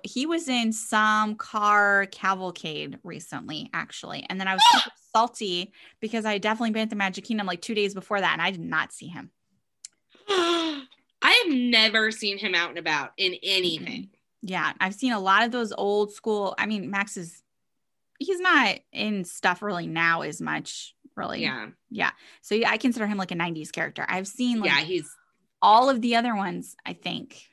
he 0.04 0.26
was 0.26 0.48
in 0.48 0.74
some 0.74 1.36
car 1.36 2.08
cavalcade 2.12 3.00
recently, 3.04 3.70
actually. 3.74 4.26
And 4.30 4.40
then 4.40 4.48
I 4.48 4.54
was 4.54 4.64
super 4.72 4.96
salty 5.14 5.74
because 6.00 6.26
I 6.26 6.38
definitely 6.38 6.72
been 6.72 6.84
at 6.84 6.90
the 6.90 6.96
Magic 6.96 7.24
Kingdom 7.24 7.48
like 7.48 7.62
two 7.62 7.76
days 7.76 7.94
before 7.94 8.20
that, 8.20 8.34
and 8.34 8.42
I 8.42 8.52
did 8.52 8.62
not 8.62 8.94
see 8.94 9.08
him. 9.08 9.32
I 10.30 11.44
have 11.44 11.54
never 11.54 12.12
seen 12.12 12.38
him 12.38 12.56
out 12.56 12.70
and 12.70 12.80
about 12.80 13.12
in 13.18 13.36
anything. 13.44 14.10
Yeah, 14.42 14.74
I've 14.80 14.96
seen 14.96 15.14
a 15.14 15.20
lot 15.20 15.44
of 15.44 15.52
those 15.52 15.72
old 15.72 16.14
school. 16.14 16.56
I 16.58 16.66
mean, 16.66 16.90
Max 16.90 17.16
is 17.16 17.44
he's 18.18 18.40
not 18.40 18.78
in 18.92 19.24
stuff 19.24 19.62
really 19.62 19.88
now 19.88 20.22
as 20.22 20.42
much, 20.42 20.96
really. 21.16 21.42
Yeah. 21.42 21.68
Yeah. 21.90 22.12
So 22.42 22.56
yeah, 22.56 22.72
I 22.72 22.78
consider 22.78 23.08
him 23.08 23.18
like 23.18 23.32
a 23.32 23.36
90s 23.36 23.72
character. 23.72 24.06
I've 24.08 24.28
seen 24.28 24.60
like 24.60 24.70
yeah. 24.72 24.82
He's 24.82 25.10
all 25.62 25.90
of 25.90 26.02
the 26.02 26.16
other 26.16 26.36
ones, 26.36 26.76
I 26.86 26.94
think, 26.94 27.51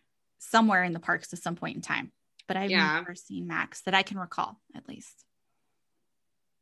somewhere 0.51 0.85
in 0.85 0.93
the 0.93 1.01
parks 1.01 1.33
at 1.33 1.39
some 1.43 1.57
point 1.57 1.77
in 1.77 1.83
time. 1.83 2.13
But 2.47 2.57
I've 2.57 2.71
Yeah. 2.71 2.95
never 2.95 3.15
seen 3.15 3.47
Max 3.47 3.83
that 3.83 3.95
I 3.95 4.03
can 4.03 4.19
recall, 4.19 4.61
at 4.75 4.89
least. 4.89 5.25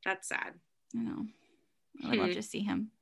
that's 0.05 0.29
sad. 0.29 0.55
You 0.93 1.03
know. 1.03 1.27
I 2.05 2.09
would 2.11 2.19
love 2.19 2.29
Hmm. 2.29 2.35
to 2.35 2.43
see 2.43 2.61
him. 2.61 2.93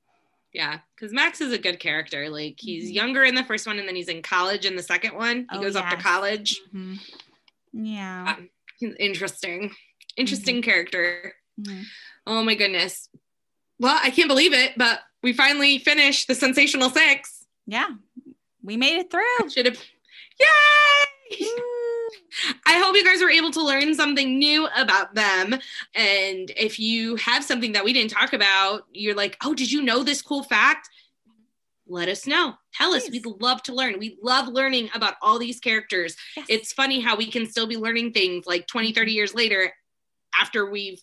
Yeah. 0.55 0.81
Because 0.95 1.13
Max 1.13 1.41
is 1.43 1.53
a 1.53 1.59
good 1.59 1.79
character. 1.79 2.31
Like 2.31 2.59
he's 2.59 2.91
Mhm. 2.91 2.95
younger 2.95 3.25
in 3.25 3.35
the 3.35 3.45
first 3.45 3.67
one 3.67 3.79
and 3.79 3.87
then 3.87 3.95
he's 3.97 4.09
in 4.09 4.23
college 4.23 4.65
in 4.65 4.75
the 4.77 4.83
second 4.83 5.15
one. 5.15 5.41
He 5.51 5.59
Oh, 5.59 5.61
goes 5.61 5.77
off 5.77 5.91
to 5.91 5.97
yes. 5.97 6.03
college. 6.03 6.61
Mhm. 6.73 6.99
Yeah. 7.75 8.41
He's 8.79 8.95
interesting. 8.99 9.75
Interesting 10.17 10.63
character. 10.63 11.35
Mhm. 11.61 11.85
Oh 12.27 12.43
my 12.43 12.55
goodness. 12.55 13.11
Well, 13.79 13.99
I 14.03 14.11
can't 14.11 14.29
believe 14.29 14.55
it, 14.55 14.79
but 14.79 15.03
we 15.23 15.33
finally 15.35 15.79
finished 15.79 16.27
the 16.29 16.35
Sensational 16.35 16.89
Six. 16.89 17.45
Yeah. 17.67 17.89
We 18.63 18.77
made 18.79 18.97
it 18.99 19.11
through. 19.11 19.51
Should 19.51 19.67
have. 19.67 19.83
Yay! 20.41 21.47
I 22.67 22.79
hope 22.79 22.97
you 22.97 23.05
guys 23.05 23.23
were 23.23 23.31
able 23.31 23.51
to 23.53 23.63
learn 23.63 23.95
something 23.95 24.39
new 24.39 24.67
about 24.77 25.15
them. 25.15 25.55
And 25.95 26.51
if 26.57 26.79
you 26.79 27.17
have 27.17 27.45
something 27.45 27.73
that 27.73 27.85
we 27.85 27.93
didn't 27.93 28.11
talk 28.11 28.33
about, 28.33 28.83
you're 28.93 29.15
like, 29.15 29.37
oh, 29.45 29.55
did 29.55 29.71
you 29.71 29.83
know 29.83 30.03
this 30.03 30.23
cool 30.23 30.43
fact? 30.43 30.89
Let 31.87 32.09
us 32.09 32.27
know. 32.27 32.55
Tell 32.73 32.95
us. 32.95 33.09
Please. 33.09 33.23
We'd 33.25 33.43
love 33.43 33.63
to 33.65 33.75
learn. 33.75 33.99
We 33.99 34.19
love 34.23 34.49
learning 34.49 34.91
about 34.95 35.15
all 35.21 35.39
these 35.39 35.61
characters. 35.61 36.17
Yes. 36.37 36.47
It's 36.49 36.73
funny 36.73 37.01
how 37.01 37.17
we 37.17 37.31
can 37.31 37.47
still 37.47 37.67
be 37.67 37.77
learning 37.77 38.13
things 38.13 38.47
like 38.47 38.67
20, 38.67 38.93
30 38.93 39.11
mm-hmm. 39.11 39.17
years 39.17 39.35
later 39.35 39.73
after 40.39 40.69
we've 40.69 41.01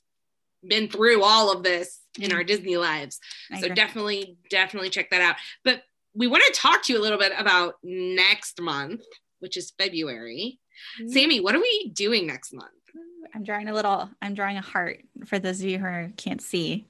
been 0.68 0.90
through 0.90 1.24
all 1.24 1.52
of 1.52 1.64
this 1.64 2.00
in 2.18 2.30
mm-hmm. 2.30 2.38
our 2.38 2.44
Disney 2.44 2.78
lives. 2.78 3.20
I 3.52 3.60
So 3.60 3.66
agree. 3.66 3.76
definitely, 3.76 4.38
definitely 4.50 4.90
check 4.90 5.12
that 5.12 5.22
out. 5.22 5.36
But 5.64 5.84
we 6.14 6.28
want 6.28 6.44
to 6.46 6.60
talk 6.60 6.84
to 6.84 6.94
you 6.94 7.00
a 7.00 7.02
little 7.02 7.18
bit 7.18 7.32
about 7.38 7.76
next 7.84 8.60
month, 8.62 9.02
which 9.40 9.58
is 9.58 9.72
February. 9.78 10.60
Mm-hmm. 11.00 11.12
Sammy, 11.12 11.40
what 11.40 11.56
are 11.56 11.60
we 11.62 11.90
doing 11.96 12.28
next 12.28 12.54
month? 12.54 12.72
I'm 13.34 13.44
drawing 13.44 13.70
a 13.70 13.74
little, 13.74 14.10
I'm 14.22 14.34
drawing 14.34 14.58
a 14.58 14.62
heart 14.62 15.00
for 15.26 15.40
those 15.40 15.62
of 15.62 15.68
you 15.68 15.80
who 15.80 16.10
can't 16.18 16.42
see 16.42 16.88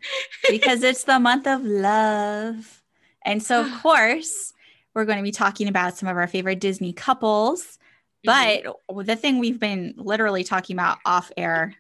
because 0.50 0.82
it's 0.82 1.04
the 1.04 1.20
month 1.20 1.46
of 1.46 1.64
love. 1.64 2.82
And 3.24 3.44
so, 3.44 3.62
of 3.62 3.72
course, 3.82 4.54
we're 4.96 5.06
going 5.06 5.18
to 5.20 5.24
be 5.24 5.32
talking 5.32 5.68
about 5.68 5.98
some 5.98 6.10
of 6.10 6.18
our 6.18 6.28
favorite 6.28 6.60
Disney 6.60 6.94
couples. 6.94 7.78
But 8.24 8.66
the 9.04 9.16
thing 9.16 9.40
we've 9.40 9.60
been 9.60 9.94
literally 9.98 10.44
talking 10.44 10.76
about 10.76 11.00
off 11.06 11.32
air 11.38 11.76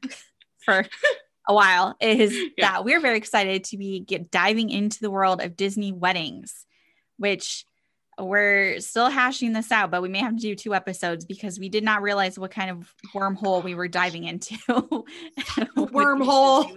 for 0.65 0.85
a 1.47 1.53
while 1.53 1.95
is 1.99 2.35
Yeah. 2.57 2.71
that 2.71 2.85
we're 2.85 2.99
very 2.99 3.17
excited 3.17 3.63
to 3.65 3.77
be 3.77 3.99
get 3.99 4.31
diving 4.31 4.69
into 4.69 4.99
the 5.01 5.11
world 5.11 5.41
of 5.41 5.55
Disney 5.55 5.91
weddings, 5.91 6.65
which 7.21 7.65
we're 8.19 8.79
still 8.79 9.09
hashing 9.09 9.53
this 9.53 9.71
out, 9.71 9.91
but 9.91 10.01
we 10.01 10.09
may 10.09 10.19
have 10.19 10.35
to 10.35 10.41
do 10.41 10.55
two 10.55 10.73
episodes 10.73 11.25
because 11.25 11.59
we 11.59 11.69
did 11.69 11.83
not 11.83 12.01
realize 12.01 12.37
what 12.37 12.51
kind 12.51 12.69
of 12.69 12.93
wormhole 13.13 13.63
we 13.63 13.75
were 13.75 13.87
diving 13.87 14.25
into. 14.25 14.55
Wormhole. 15.77 16.75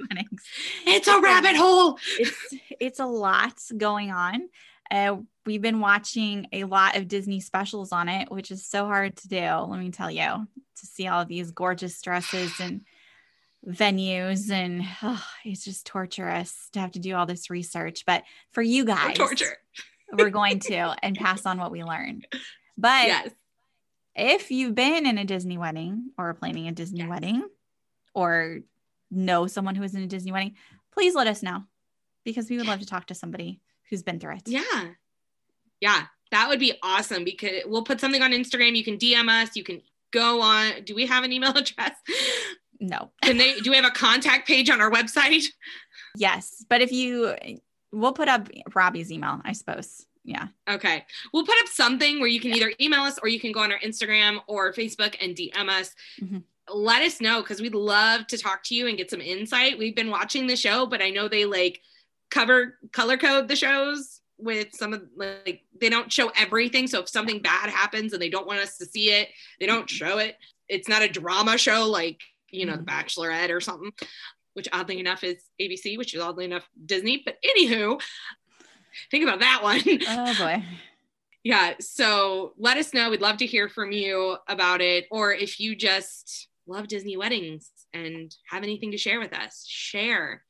It's 0.87 1.09
a 1.09 1.21
rabbit 1.21 1.57
hole. 1.57 1.99
It's 2.19 2.55
it's 2.81 3.01
a 3.01 3.07
lot 3.07 3.55
going 3.77 4.11
on. 4.11 4.49
Uh, 4.91 5.17
we've 5.47 5.63
been 5.63 5.81
watching 5.81 6.47
a 6.53 6.65
lot 6.65 6.97
of 6.97 7.09
Disney 7.09 7.41
specials 7.41 7.91
on 7.91 8.09
it, 8.09 8.31
which 8.31 8.51
is 8.51 8.67
so 8.67 8.85
hard 8.85 9.17
to 9.17 9.29
do. 9.29 9.41
Let 9.41 9.81
me 9.81 9.91
tell 9.91 10.11
you, 10.11 10.47
to 10.77 10.87
see 10.87 11.09
all 11.09 11.23
of 11.23 11.29
these 11.29 11.51
gorgeous 11.51 12.01
dresses 12.01 12.53
and 12.61 12.83
venues, 13.67 14.51
and 14.51 14.83
oh, 15.03 15.25
it's 15.45 15.65
just 15.65 15.87
torturous 15.87 16.69
to 16.73 16.81
have 16.81 16.93
to 16.93 16.99
do 16.99 17.15
all 17.15 17.27
this 17.27 17.51
research. 17.51 18.05
But 18.07 18.25
for 18.53 18.63
you 18.63 18.85
guys, 18.85 19.17
torture. 19.17 19.57
We're 20.17 20.31
going 20.31 20.59
to 20.61 20.95
and 21.05 21.17
pass 21.17 21.47
on 21.47 21.59
what 21.59 21.71
we 21.71 21.83
learned. 21.85 22.27
But 22.77 23.07
Yes. 23.07 23.31
if 24.17 24.51
you've 24.51 24.75
been 24.75 25.07
in 25.07 25.19
a 25.19 25.25
Disney 25.25 25.59
wedding 25.59 26.11
or 26.19 26.35
planning 26.35 26.69
a 26.69 26.73
Disney 26.73 27.01
Yes. 27.01 27.09
wedding 27.09 27.49
or 28.15 28.61
know 29.11 29.47
someone 29.47 29.75
who 29.75 29.83
is 29.83 29.95
in 29.95 30.03
a 30.03 30.07
Disney 30.07 30.33
wedding, 30.33 30.57
please 30.93 31.15
let 31.15 31.27
us 31.27 31.43
know 31.43 31.65
because 32.25 32.49
we 32.51 32.57
would 32.57 32.67
love 32.67 32.81
to 32.81 32.87
talk 32.87 33.07
to 33.07 33.15
somebody 33.15 33.61
who's 33.91 34.03
been 34.03 34.19
through 34.19 34.37
it. 34.37 34.43
Yeah. 34.47 34.91
Yeah. 35.81 36.07
That 36.31 36.49
would 36.49 36.59
be 36.59 36.73
awesome 36.83 37.23
because 37.25 37.63
we'll 37.67 37.85
put 37.85 38.01
something 38.01 38.23
on 38.23 38.33
Instagram. 38.33 38.75
You 38.77 38.83
can 38.85 38.97
DM 38.99 39.29
us. 39.29 39.55
You 39.55 39.63
can 39.63 39.83
go 40.11 40.41
on. 40.41 40.83
Do 40.85 40.95
we 40.95 41.07
have 41.07 41.23
an 41.23 41.33
email 41.33 41.51
address? 41.57 41.93
No. 42.81 43.11
Can 43.23 43.37
they 43.37 43.61
do 43.61 43.71
we 43.71 43.77
have 43.77 43.85
a 43.85 43.91
contact 43.91 44.47
page 44.49 44.69
on 44.71 44.81
our 44.81 44.91
website? 44.91 45.45
Yes. 46.17 46.65
But 46.69 46.81
if 46.81 46.91
you, 46.93 47.35
we'll 47.95 48.13
put 48.13 48.29
up 48.29 48.49
Robbie's 48.75 49.11
email, 49.11 49.41
I 49.45 49.53
suppose. 49.53 50.07
Yeah. 50.25 50.49
Okay. 50.69 51.05
We'll 51.33 51.45
put 51.45 51.59
up 51.61 51.69
something 51.69 52.19
where 52.19 52.29
you 52.29 52.41
can 52.41 52.55
either 52.55 52.73
email 52.81 53.03
us 53.03 53.19
or 53.19 53.29
you 53.29 53.39
can 53.39 53.53
go 53.53 53.61
on 53.61 53.73
our 53.73 53.79
Instagram 53.81 54.39
or 54.47 54.73
Facebook 54.73 55.17
and 55.21 55.37
DM 55.37 55.69
us. 55.69 55.95
Mhm. 56.21 56.43
Let 56.73 57.03
us 57.03 57.21
know 57.21 57.43
because 57.43 57.61
we'd 57.61 57.75
love 57.75 58.27
to 58.29 58.39
talk 58.39 58.65
to 58.65 58.75
you 58.75 58.87
and 58.87 58.97
get 58.97 59.11
some 59.11 59.21
insight. 59.21 59.77
We've 59.79 59.95
been 59.95 60.11
watching 60.11 60.47
the 60.47 60.57
show, 60.57 60.87
but 60.87 61.03
I 61.03 61.11
know 61.11 61.29
they 61.29 61.45
like 61.45 61.83
cover 62.31 62.79
color 62.93 63.19
code 63.19 63.49
the 63.49 63.57
shows 63.57 64.23
with 64.39 64.75
some 64.75 64.95
of 64.95 65.05
like 65.15 65.63
they 65.79 65.91
don't 65.91 66.11
show 66.11 66.33
everything. 66.37 66.87
So 66.87 67.01
if 67.01 67.09
something 67.09 67.41
bad 67.41 67.69
happens 67.69 68.15
and 68.15 68.23
they 68.23 68.31
don't 68.31 68.47
want 68.47 68.61
us 68.61 68.79
to 68.79 68.87
see 68.87 69.11
it, 69.11 69.29
they 69.61 69.67
don't 69.67 69.89
show 69.89 70.19
it. 70.19 70.37
It's 70.69 70.89
not 70.89 71.03
a 71.03 71.09
drama 71.09 71.59
show 71.59 71.87
like, 71.87 72.21
you 72.51 72.65
know, 72.65 72.77
The 72.77 72.83
Bachelorette 72.83 73.51
or 73.51 73.61
something, 73.61 73.93
which 74.55 74.69
oddly 74.73 74.99
enough 74.99 75.23
is 75.23 75.43
ABC, 75.61 75.99
which 75.99 76.15
is 76.15 76.21
oddly 76.21 76.45
enough 76.45 76.69
Disney. 76.85 77.23
But 77.25 77.37
anywho, 77.45 78.01
think 79.11 79.25
about 79.25 79.41
that 79.41 79.63
one. 79.63 79.81
Oh 80.09 80.35
boy. 80.39 80.65
Yeah. 81.47 81.75
So 81.79 82.55
let 82.57 82.79
us 82.79 82.95
know. 82.95 83.11
We'd 83.11 83.21
love 83.21 83.37
to 83.37 83.47
hear 83.47 83.69
from 83.69 83.93
you 83.93 84.39
about 84.49 84.81
it. 84.81 85.05
Or 85.11 85.31
if 85.35 85.61
you 85.61 85.77
just 85.77 86.49
love 86.67 86.89
Disney 86.89 87.19
weddings 87.19 87.71
and 87.95 88.35
have 88.49 88.63
anything 88.63 88.91
to 88.91 88.99
share 88.99 89.21
with 89.21 89.33
us, 89.33 89.65
share. 89.67 90.45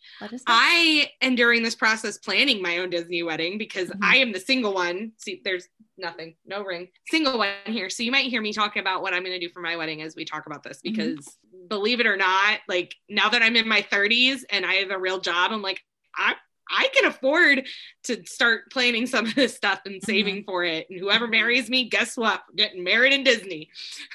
I 0.47 1.11
am 1.21 1.35
during 1.37 1.63
this 1.63 1.75
process 1.75 2.19
planning 2.19 2.63
my 2.63 2.79
own 2.79 2.91
Disney 2.91 3.23
wedding 3.23 3.59
because 3.59 3.91
Mhm. 3.91 3.99
I 4.03 4.17
am 4.17 4.33
the 4.33 4.41
single 4.41 4.73
one. 4.75 5.13
See, 5.19 5.41
there's 5.45 5.69
nothing, 5.99 6.37
no 6.45 6.63
ring, 6.65 6.89
single 7.09 7.39
one 7.39 7.53
here. 7.67 7.91
So 7.91 8.03
you 8.03 8.11
might 8.11 8.27
hear 8.31 8.41
me 8.41 8.53
talking 8.53 8.81
about 8.81 9.03
what 9.03 9.13
I'm 9.15 9.23
going 9.23 9.39
to 9.39 9.47
do 9.47 9.53
for 9.53 9.61
my 9.61 9.77
wedding 9.77 10.03
as 10.03 10.17
we 10.17 10.25
talk 10.25 10.47
about 10.47 10.63
this 10.63 10.79
Mhm. 10.79 10.83
because 10.83 11.39
believe 11.69 12.01
it 12.01 12.07
or 12.07 12.17
not, 12.17 12.61
like 12.69 12.97
now 13.09 13.29
that 13.29 13.43
I'm 13.43 13.57
in 13.57 13.69
my 13.69 13.83
30s 13.83 14.45
and 14.51 14.65
I 14.67 14.75
have 14.75 14.91
a 14.91 14.99
real 14.99 15.21
job, 15.21 15.53
I'm 15.53 15.63
like, 15.63 15.83
I 16.17 16.35
I 16.71 16.89
can 16.95 17.05
afford 17.05 17.69
to 18.05 18.25
start 18.25 18.71
planning 18.73 19.07
some 19.07 19.27
of 19.27 19.35
this 19.35 19.55
stuff 19.55 19.83
and 19.85 20.03
saving 20.03 20.45
for 20.45 20.65
it. 20.65 20.87
And 20.89 20.99
whoever 20.99 21.29
marries 21.29 21.69
me, 21.69 21.91
guess 21.91 22.17
what? 22.17 22.43
We're 22.49 22.55
getting 22.57 22.83
married 22.83 23.13
in 23.13 23.23
Disney. 23.23 23.69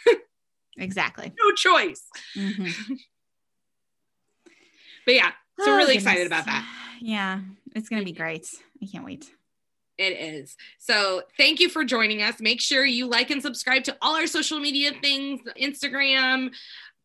exactly. 0.78 1.32
No 1.40 1.52
choice. 1.54 2.04
Mhm. 2.36 2.74
But 5.10 5.16
yeah, 5.16 5.32
so 5.60 5.66
Oh, 5.66 5.72
we're 5.72 5.78
really 5.78 5.96
goodness. 5.96 6.04
excited 6.04 6.28
about 6.28 6.46
that. 6.46 6.68
Yeah. 7.02 7.40
It's 7.76 7.90
going 7.90 8.00
to 8.00 8.06
be 8.06 8.12
great. 8.12 8.46
I 8.80 8.86
can't 8.86 9.04
wait. 9.04 9.26
It 9.98 10.12
is. 10.14 10.56
So 10.78 11.24
thank 11.36 11.60
you 11.60 11.68
for 11.68 11.84
joining 11.84 12.22
us. 12.22 12.40
Make 12.40 12.62
sure 12.62 12.86
you 12.86 13.08
like 13.08 13.32
and 13.32 13.42
subscribe 13.42 13.84
to 13.86 13.98
all 14.04 14.16
our 14.16 14.28
social 14.28 14.60
media 14.60 14.92
things, 15.02 15.42
Instagram, 15.60 16.54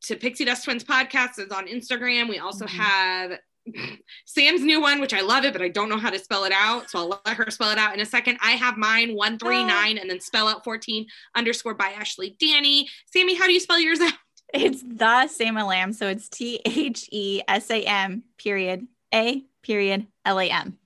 to 0.02 0.16
Pixie 0.16 0.44
Dust 0.44 0.64
Twins 0.64 0.84
podcast 0.84 1.38
is 1.38 1.50
on 1.50 1.66
Instagram. 1.66 2.28
We 2.28 2.38
also 2.40 2.66
Mhm. 2.66 2.76
have 2.76 3.38
Sam's 4.26 4.60
new 4.60 4.82
one, 4.82 5.00
which 5.00 5.14
I 5.14 5.22
love 5.22 5.46
it, 5.46 5.54
but 5.54 5.62
I 5.62 5.68
don't 5.68 5.88
know 5.88 5.96
how 5.96 6.10
to 6.10 6.18
spell 6.18 6.44
it 6.44 6.52
out. 6.52 6.90
So 6.90 6.98
I'll 6.98 7.22
let 7.24 7.36
her 7.38 7.50
spell 7.50 7.70
it 7.70 7.78
out 7.78 7.94
in 7.94 8.00
a 8.00 8.04
second. 8.06 8.36
I 8.42 8.52
have 8.52 8.76
mine 8.76 9.14
139 9.14 9.96
and 9.96 10.10
then 10.10 10.20
spell 10.20 10.48
out 10.48 10.62
14 10.64 11.06
underscore 11.34 11.72
by 11.72 11.88
Ashley 11.92 12.36
Danny. 12.38 12.90
Sammy, 13.06 13.34
how 13.34 13.46
do 13.46 13.54
you 13.54 13.60
spell 13.60 13.80
yours 13.80 14.00
out? 14.00 14.12
It's 14.54 14.82
the 14.82 15.26
Sam 15.28 15.56
Lamb. 15.56 15.92
So 15.92 16.06
it's 16.08 16.28
T 16.28 16.60
H 16.64 17.08
E 17.10 17.42
S 17.48 17.70
A 17.70 17.82
M 17.82 18.22
period 18.38 18.86
A 19.12 19.42
period 19.62 20.06
L 20.24 20.38
A 20.40 20.48
M. 20.48 20.78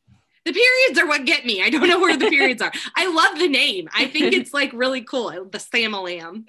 The 0.45 0.53
periods 0.55 0.99
are 0.99 1.07
what 1.07 1.27
get 1.27 1.45
me. 1.45 1.63
I 1.63 1.69
don't 1.69 1.87
know 1.87 2.01
where 2.01 2.17
the 2.17 2.31
periods 2.31 2.63
are. 2.63 2.73
I 2.97 3.13
love 3.13 3.39
the 3.39 3.49
name. 3.49 3.87
I 3.95 4.07
think 4.07 4.33
it's 4.33 4.55
like 4.55 4.73
really 4.73 5.03
cool. 5.03 5.29
The 5.29 5.59
Samalam. 5.59 6.49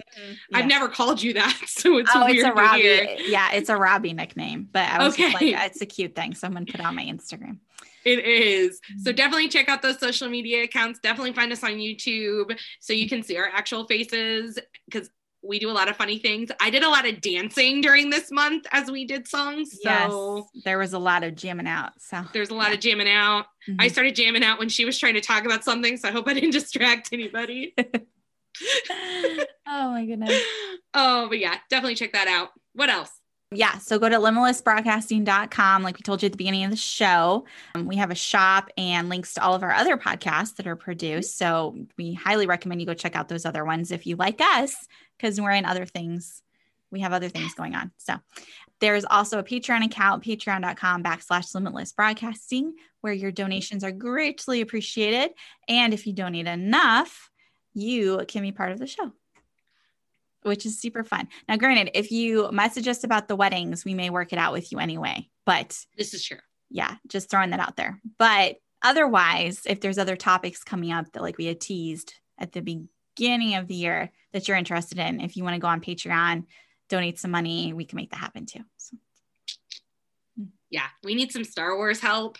I've 0.54 0.68
never 0.68 0.88
called 0.88 1.22
you 1.22 1.34
that, 1.34 1.60
so 1.68 1.98
it's 1.98 2.10
oh, 2.16 2.24
weird 2.24 2.38
it's 2.38 2.46
a 2.46 2.54
Robbie. 2.54 2.82
hear. 2.82 3.18
Yeah, 3.28 3.52
it's 3.52 3.68
a 3.68 3.76
Robbie 3.76 4.14
nickname. 4.14 4.70
But 4.72 4.88
I 4.88 5.04
was 5.04 5.16
Okay. 5.16 5.34
like, 5.34 5.66
it's 5.66 5.82
a 5.82 5.86
cute 5.86 6.16
thing. 6.16 6.34
Someone 6.34 6.66
put 6.66 6.80
on 6.80 6.96
my 6.96 7.04
Instagram. 7.04 7.58
It 8.06 8.20
is. 8.26 8.80
Mm-hmm. 8.80 9.02
So 9.02 9.12
definitely 9.12 9.50
check 9.50 9.68
out 9.68 9.82
those 9.82 10.00
social 10.00 10.30
media 10.30 10.64
accounts. 10.64 11.00
Definitely 11.00 11.34
find 11.34 11.52
us 11.52 11.62
on 11.64 11.72
YouTube 11.72 12.58
so 12.80 12.94
you 12.94 13.10
can 13.10 13.22
see 13.22 13.36
our 13.38 13.50
actual 13.54 13.86
faces 13.86 14.58
because 14.86 15.10
we 15.42 15.58
do 15.60 15.70
a 15.70 15.72
lot 15.72 15.88
of 15.90 15.96
funny 15.96 16.20
things. 16.20 16.50
I 16.60 16.70
did 16.70 16.84
a 16.84 16.90
lot 16.90 17.08
of 17.08 17.22
dancing 17.22 17.80
during 17.82 18.10
this 18.10 18.30
month 18.32 18.66
as 18.72 18.92
we 18.92 19.06
did 19.06 19.28
songs. 19.28 19.72
So 19.82 20.50
yes, 20.54 20.64
there 20.66 20.78
was 20.78 20.94
a 20.94 21.00
lot 21.00 21.24
of 21.24 21.36
jamming 21.36 21.68
out. 21.68 21.94
So 22.00 22.22
there's 22.34 22.50
a 22.50 22.56
lot 22.56 22.74
of 22.74 22.80
jamming 22.80 23.10
out. 23.10 23.46
I 23.80 23.88
Mhm. 23.88 23.92
started 23.92 24.16
jamming 24.16 24.44
out 24.44 24.60
when 24.60 24.68
she 24.70 24.84
was 24.86 24.98
trying 25.00 25.14
to 25.14 25.22
talk 25.22 25.46
about 25.46 25.64
something. 25.64 25.96
So 25.98 26.10
I 26.10 26.12
hope 26.12 26.28
I 26.28 26.34
didn't 26.34 26.52
distract 26.60 27.10
anybody. 27.14 27.74
oh 29.68 29.92
my 29.92 30.06
goodness. 30.06 30.42
oh, 30.94 31.28
but 31.30 31.40
yeah, 31.40 31.56
definitely 31.70 31.96
check 31.96 32.14
that 32.14 32.28
out. 32.28 32.50
What 32.74 32.90
else? 32.90 33.12
Yeah. 33.52 33.80
So 33.80 33.98
go 33.98 34.10
to 34.10 34.18
limitlessbroadcasting.com. 34.18 35.82
Like 35.84 35.98
we 35.98 36.02
told 36.04 36.22
you 36.22 36.28
at 36.28 36.34
the 36.34 36.38
beginning 36.38 36.66
of 36.66 36.70
the 36.72 36.78
show, 36.78 37.46
um, 37.74 37.86
we 37.88 37.96
have 37.96 38.12
a 38.12 38.16
shop 38.16 38.70
and 38.78 39.10
links 39.10 39.34
to 39.36 39.44
all 39.44 39.56
of 39.56 39.64
our 39.64 39.72
other 39.72 39.98
podcasts 39.98 40.56
that 40.58 40.68
are 40.68 40.76
produced. 40.76 41.38
So 41.38 41.76
we 41.98 42.14
highly 42.14 42.46
recommend 42.46 42.80
you 42.82 42.86
go 42.88 42.94
check 42.94 43.16
out 43.16 43.28
those 43.28 43.46
other 43.46 43.66
ones 43.66 43.92
if 43.92 44.06
you 44.06 44.18
like 44.18 44.40
us, 44.40 44.76
because 45.20 45.40
we're 45.40 45.52
in 45.52 45.66
other 45.66 45.86
things. 45.86 46.42
We 46.92 47.02
have 47.02 47.14
other 47.14 47.30
things 47.30 47.54
going 47.54 47.76
on. 47.76 47.92
So 47.98 48.16
there's 48.80 49.06
also 49.06 49.38
a 49.38 49.44
Patreon 49.44 49.86
account, 49.86 50.24
patreon.com 50.24 51.04
backslash 51.04 51.54
limitless 51.54 51.92
broadcasting, 51.92 52.74
where 53.02 53.14
your 53.14 53.32
donations 53.32 53.84
are 53.84 53.92
greatly 53.92 54.62
appreciated. 54.62 55.32
And 55.68 55.94
if 55.94 56.08
you 56.08 56.14
donate 56.14 56.48
enough, 56.48 57.30
you 57.74 58.24
can 58.28 58.42
be 58.42 58.52
part 58.52 58.72
of 58.72 58.80
the 58.80 58.88
show 58.88 59.12
which 60.44 60.66
is 60.66 60.80
super 60.80 61.04
fun. 61.04 61.28
Now, 61.48 61.58
granted, 61.58 61.92
if 61.94 62.12
you 62.12 62.50
message 62.52 62.88
us 62.88 63.04
about 63.04 63.28
the 63.28 63.36
weddings, 63.36 63.84
we 63.84 63.94
may 63.94 64.10
work 64.10 64.32
it 64.34 64.40
out 64.40 64.54
with 64.54 64.72
you 64.72 64.80
anyway. 64.80 65.30
But 65.46 65.78
This 65.98 66.14
is 66.14 66.24
true. 66.24 66.38
yeah, 66.70 66.96
just 67.08 67.30
throwing 67.30 67.50
that 67.50 67.60
out 67.60 67.76
there. 67.76 68.00
But 68.18 68.58
otherwise, 68.82 69.62
if 69.66 69.82
there's 69.82 69.98
other 69.98 70.16
topics 70.16 70.64
coming 70.64 70.92
up 70.92 71.12
that 71.12 71.22
like 71.22 71.38
we 71.38 71.46
had 71.46 71.60
teased 71.60 72.14
at 72.38 72.54
the 72.54 72.62
beginning 73.20 73.56
of 73.56 73.68
the 73.68 73.76
year 73.76 74.12
that 74.32 74.48
you're 74.48 74.56
interested 74.58 74.98
in, 74.98 75.20
if 75.20 75.36
you 75.36 75.44
want 75.44 75.56
to 75.56 75.60
go 75.60 75.68
on 75.68 75.82
Patreon, 75.82 76.46
donate 76.88 77.20
some 77.20 77.32
money, 77.32 77.74
we 77.74 77.84
can 77.86 77.98
make 77.98 78.12
that 78.12 78.18
happen 78.18 78.46
too. 78.46 78.62
So, 78.78 78.98
Yeah, 80.70 80.88
we 81.04 81.16
need 81.16 81.32
some 81.32 81.44
Star 81.44 81.76
Wars 81.76 82.00
help. 82.00 82.38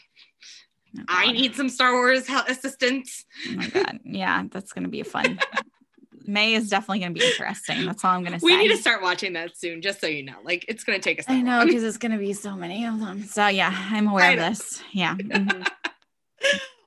oh 0.98 1.04
I 1.10 1.32
need 1.34 1.56
some 1.56 1.68
Star 1.70 1.92
Wars 1.94 2.28
help 2.28 2.48
assistance. 2.48 3.26
Oh 3.50 3.52
my 3.56 3.68
God. 3.68 4.00
Yeah, 4.06 4.44
that's 4.50 4.72
going 4.72 4.84
to 4.84 4.90
be 4.90 5.04
fun. 5.04 5.40
May 6.26 6.54
is 6.54 6.70
definitely 6.70 7.00
going 7.00 7.14
to 7.16 7.20
be 7.20 7.26
interesting. 7.26 7.86
That's 7.86 8.06
all 8.06 8.12
I'm 8.12 8.22
going 8.22 8.34
to 8.34 8.40
say. 8.40 8.46
We 8.46 8.56
need 8.58 8.70
to 8.70 8.78
start 8.78 9.02
watching 9.02 9.34
that 9.34 9.58
soon, 9.58 9.82
just 9.82 10.00
so 10.00 10.08
you 10.08 10.24
know. 10.24 10.36
Like 10.44 10.64
it's 10.68 10.84
gonna 10.84 11.00
take 11.00 11.18
us. 11.20 11.26
I 11.28 11.42
know 11.42 11.66
because 11.66 11.84
it's 11.84 11.98
going 11.98 12.12
to 12.12 12.20
be 12.20 12.34
so 12.34 12.56
many 12.56 12.86
of 12.86 13.00
them. 13.00 13.24
So 13.24 13.48
yeah, 13.48 13.74
I'm 13.90 14.08
aware 14.08 14.26
I 14.26 14.30
of 14.34 14.38
know. 14.40 14.50
this. 14.50 14.82
Yeah. 14.94 15.16
Mhm. 15.26 15.68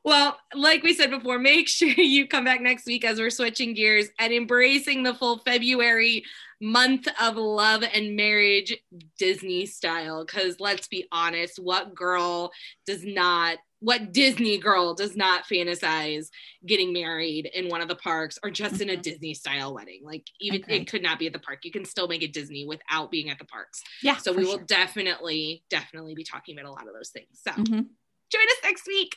Well, 0.05 0.37
like 0.55 0.83
we 0.83 0.95
said 0.95 1.11
before, 1.11 1.39
make 1.39 1.69
sure 1.69 1.89
you 1.89 2.27
come 2.27 2.45
back 2.45 2.61
next 2.61 2.87
week 2.87 3.05
as 3.05 3.19
we're 3.19 3.31
switching 3.31 3.75
gears 3.75 4.09
and 4.19 4.33
embracing 4.33 5.03
the 5.03 5.15
full 5.15 5.39
February 5.39 6.25
month 6.61 7.09
of 7.21 7.37
love 7.37 7.83
and 7.93 8.17
marriage 8.17 8.77
Disney 9.19 9.67
style. 9.67 10.25
Because 10.25 10.59
let's 10.61 10.89
be 10.89 11.07
honest, 11.13 11.59
what 11.59 11.95
girl 11.95 12.51
does 12.87 13.05
not, 13.05 13.59
what 13.81 14.13
Disney 14.13 14.59
girl 14.59 14.95
does 14.95 15.17
not 15.17 15.45
fantasize 15.45 16.27
getting 16.67 16.93
married 16.93 17.51
in 17.53 17.69
one 17.69 17.81
of 17.81 17.89
the 17.89 17.97
parks 17.97 18.39
or 18.45 18.51
just 18.51 18.81
in 18.81 18.91
a 18.91 18.97
Mhm. 18.97 19.03
Disney 19.03 19.35
style 19.35 19.75
wedding? 19.75 20.03
Like, 20.05 20.25
even 20.41 20.63
Agreed. 20.63 20.83
it 20.83 20.89
could 20.89 21.03
not 21.03 21.19
be 21.19 21.27
at 21.27 21.33
the 21.33 21.41
park. 21.41 21.61
You 21.65 21.73
can 21.73 21.85
still 21.85 22.07
make 22.07 22.23
it 22.23 22.33
Disney 22.33 22.65
without 22.65 23.11
being 23.11 23.29
at 23.31 23.39
the 23.41 23.45
parks. 23.45 23.83
Yeah. 24.03 24.17
So 24.19 24.33
we 24.33 24.45
will 24.45 24.59
sure. 24.59 24.65
definitely, 24.67 25.65
definitely 25.69 26.15
be 26.15 26.23
talking 26.25 26.57
about 26.59 26.69
a 26.69 26.73
lot 26.73 26.87
of 26.87 26.95
those 26.95 27.11
things. 27.11 27.41
So 27.43 27.51
Mhm. 27.53 27.89
join 28.31 28.43
us 28.49 28.63
next 28.63 28.87
week. 28.87 29.17